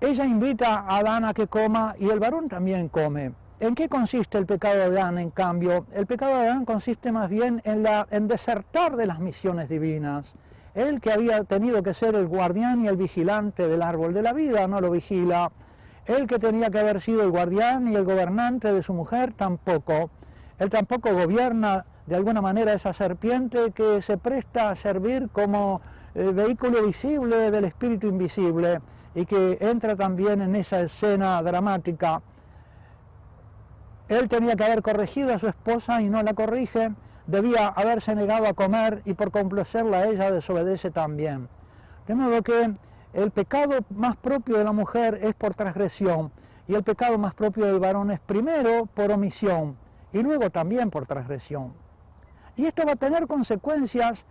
ella 0.00 0.24
invita 0.26 0.80
a 0.80 0.98
Adán 0.98 1.24
a 1.24 1.32
que 1.32 1.48
coma 1.48 1.94
y 1.98 2.10
el 2.10 2.20
varón 2.20 2.50
también 2.50 2.90
come. 2.90 3.32
¿En 3.60 3.74
qué 3.74 3.88
consiste 3.88 4.36
el 4.36 4.44
pecado 4.44 4.76
de 4.76 5.00
Adán, 5.00 5.18
en 5.18 5.30
cambio? 5.30 5.86
El 5.92 6.06
pecado 6.06 6.38
de 6.38 6.48
Adán 6.48 6.64
consiste 6.66 7.10
más 7.10 7.30
bien 7.30 7.62
en, 7.64 7.82
la, 7.82 8.06
en 8.10 8.28
desertar 8.28 8.94
de 8.94 9.06
las 9.06 9.18
misiones 9.20 9.70
divinas. 9.70 10.34
Él 10.78 11.00
que 11.00 11.12
había 11.12 11.42
tenido 11.44 11.82
que 11.82 11.92
ser 11.92 12.14
el 12.14 12.28
guardián 12.28 12.84
y 12.84 12.88
el 12.88 12.96
vigilante 12.96 13.66
del 13.66 13.82
árbol 13.82 14.14
de 14.14 14.22
la 14.22 14.32
vida, 14.32 14.66
no 14.68 14.80
lo 14.80 14.90
vigila. 14.90 15.50
Él 16.06 16.26
que 16.26 16.38
tenía 16.38 16.70
que 16.70 16.78
haber 16.78 17.00
sido 17.00 17.22
el 17.22 17.30
guardián 17.30 17.88
y 17.88 17.96
el 17.96 18.04
gobernante 18.04 18.72
de 18.72 18.82
su 18.82 18.94
mujer, 18.94 19.32
tampoco. 19.32 20.10
Él 20.58 20.70
tampoco 20.70 21.12
gobierna 21.12 21.84
de 22.06 22.14
alguna 22.14 22.40
manera 22.40 22.72
esa 22.72 22.92
serpiente 22.92 23.72
que 23.72 24.00
se 24.02 24.18
presta 24.18 24.70
a 24.70 24.76
servir 24.76 25.28
como 25.30 25.80
eh, 26.14 26.30
vehículo 26.32 26.86
visible 26.86 27.50
del 27.50 27.64
espíritu 27.64 28.06
invisible 28.06 28.80
y 29.14 29.26
que 29.26 29.58
entra 29.60 29.96
también 29.96 30.40
en 30.42 30.54
esa 30.54 30.80
escena 30.80 31.42
dramática 31.42 32.22
él 34.08 34.28
tenía 34.28 34.56
que 34.56 34.64
haber 34.64 34.82
corregido 34.82 35.34
a 35.34 35.38
su 35.38 35.48
esposa 35.48 36.00
y 36.00 36.08
no 36.08 36.22
la 36.22 36.32
corrige, 36.32 36.90
debía 37.28 37.68
haberse 37.68 38.14
negado 38.14 38.46
a 38.46 38.54
comer 38.54 39.02
y 39.04 39.14
por 39.14 39.30
complacerla 39.30 39.98
a 39.98 40.06
ella 40.06 40.32
desobedece 40.32 40.90
también. 40.90 41.48
De 42.06 42.14
modo 42.14 42.42
que 42.42 42.72
el 43.12 43.30
pecado 43.30 43.78
más 43.90 44.16
propio 44.16 44.56
de 44.56 44.64
la 44.64 44.72
mujer 44.72 45.20
es 45.22 45.34
por 45.34 45.54
transgresión 45.54 46.32
y 46.66 46.74
el 46.74 46.82
pecado 46.82 47.18
más 47.18 47.34
propio 47.34 47.66
del 47.66 47.78
varón 47.78 48.10
es 48.10 48.20
primero 48.20 48.86
por 48.86 49.12
omisión 49.12 49.76
y 50.12 50.22
luego 50.22 50.48
también 50.50 50.90
por 50.90 51.06
transgresión. 51.06 51.74
Y 52.56 52.64
esto 52.64 52.84
va 52.86 52.92
a 52.92 52.96
tener 52.96 53.26
consecuencias, 53.26 54.24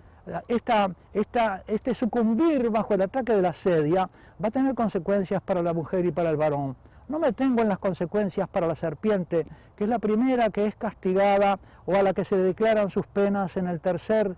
esta, 0.47 0.91
este 1.67 1.93
sucumbir 1.93 2.69
bajo 2.71 2.95
el 2.95 3.03
ataque 3.03 3.33
de 3.33 3.41
la 3.43 3.53
sedia 3.53 4.09
va 4.43 4.47
a 4.47 4.51
tener 4.51 4.73
consecuencias 4.73 5.41
para 5.41 5.61
la 5.61 5.71
mujer 5.71 6.03
y 6.05 6.11
para 6.11 6.31
el 6.31 6.35
varón. 6.35 6.75
No 7.07 7.19
me 7.19 7.31
tengo 7.31 7.61
en 7.61 7.69
las 7.69 7.79
consecuencias 7.79 8.49
para 8.49 8.67
la 8.67 8.75
serpiente, 8.75 9.45
que 9.75 9.85
es 9.85 9.89
la 9.89 9.99
primera 9.99 10.49
que 10.49 10.65
es 10.65 10.75
castigada 10.75 11.57
o 11.85 11.95
a 11.95 12.03
la 12.03 12.13
que 12.13 12.25
se 12.25 12.35
declaran 12.35 12.89
sus 12.89 13.07
penas 13.07 13.55
en 13.55 13.67
el 13.67 13.79
tercer 13.79 14.35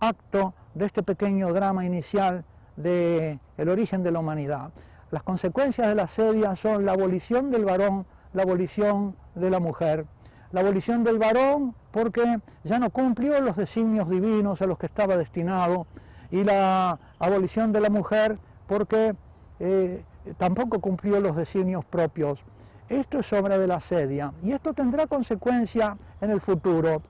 acto 0.00 0.52
de 0.74 0.86
este 0.86 1.02
pequeño 1.02 1.52
drama 1.52 1.84
inicial 1.84 2.44
del 2.76 3.40
el 3.56 3.68
origen 3.68 4.02
de 4.02 4.10
la 4.10 4.18
humanidad. 4.18 4.70
Las 5.10 5.22
consecuencias 5.22 5.88
de 5.88 5.94
la 5.94 6.06
sedia 6.06 6.54
son 6.56 6.84
la 6.84 6.92
abolición 6.92 7.50
del 7.50 7.64
varón, 7.64 8.06
la 8.32 8.42
abolición 8.42 9.16
de 9.34 9.50
la 9.50 9.58
mujer. 9.58 10.04
La 10.52 10.60
abolición 10.60 11.04
del 11.04 11.18
varón 11.18 11.74
porque 11.90 12.40
ya 12.64 12.78
no 12.78 12.90
cumplió 12.90 13.40
los 13.40 13.56
designios 13.56 14.08
divinos 14.10 14.60
a 14.60 14.66
los 14.66 14.78
que 14.78 14.86
estaba 14.86 15.16
destinado 15.16 15.86
y 16.30 16.44
la 16.44 16.98
abolición 17.18 17.72
de 17.72 17.80
la 17.80 17.90
mujer 17.90 18.38
porque 18.66 19.14
eh, 19.58 20.04
tampoco 20.38 20.80
cumplió 20.80 21.20
los 21.20 21.36
designios 21.36 21.84
propios. 21.84 22.40
Esto 22.88 23.20
es 23.20 23.32
obra 23.32 23.56
de 23.58 23.66
la 23.66 23.80
sedia 23.80 24.32
y 24.42 24.52
esto 24.52 24.74
tendrá 24.74 25.06
consecuencia 25.06 25.96
en 26.20 26.30
el 26.30 26.40
futuro. 26.40 27.02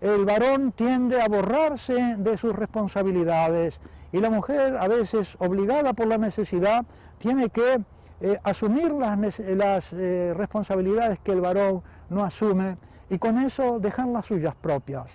El 0.00 0.24
varón 0.24 0.72
tiende 0.72 1.20
a 1.20 1.28
borrarse 1.28 2.16
de 2.16 2.36
sus 2.36 2.54
responsabilidades 2.54 3.80
y 4.12 4.20
la 4.20 4.30
mujer, 4.30 4.76
a 4.78 4.88
veces 4.88 5.36
obligada 5.38 5.92
por 5.92 6.06
la 6.06 6.18
necesidad, 6.18 6.86
tiene 7.18 7.50
que 7.50 7.80
eh, 8.20 8.38
asumir 8.42 8.92
las, 8.92 9.92
eh, 9.92 10.32
responsabilidades 10.36 11.18
que 11.20 11.32
el 11.32 11.40
varón 11.40 11.82
no 12.08 12.24
asume 12.24 12.76
y 13.10 13.18
con 13.18 13.38
eso 13.38 13.78
dejar 13.78 14.08
las 14.08 14.26
suyas 14.26 14.54
propias. 14.54 15.12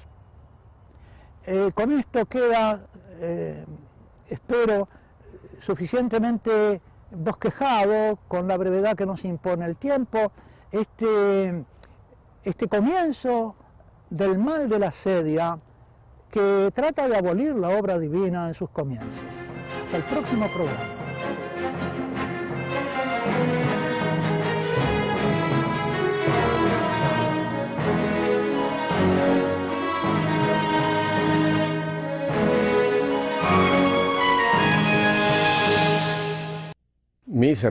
Eh, 1.46 1.72
con 1.74 1.92
esto 1.92 2.26
queda, 2.26 2.82
espero, 4.30 4.88
suficientemente 5.60 6.82
bosquejado, 7.16 8.18
con 8.28 8.48
la 8.48 8.58
brevedad 8.58 8.96
que 8.96 9.06
nos 9.06 9.24
impone 9.26 9.66
el 9.66 9.76
tiempo, 9.76 10.32
este, 10.72 11.64
este 12.44 12.68
comienzo 12.68 13.56
del 14.10 14.38
mal 14.38 14.70
de 14.70 14.80
la 14.80 14.92
sedia 14.92 15.60
que 16.32 16.72
trata 16.74 17.08
de 17.08 17.16
abolir 17.18 17.56
la 17.56 17.70
obra 17.78 18.00
divina 18.00 18.48
en 18.48 18.56
sus 18.56 18.70
comienzos. 18.70 19.24
Hasta 19.86 19.98
el 19.98 20.04
próximo 20.04 20.48
programa. 20.48 21.03
Mis 37.34 37.66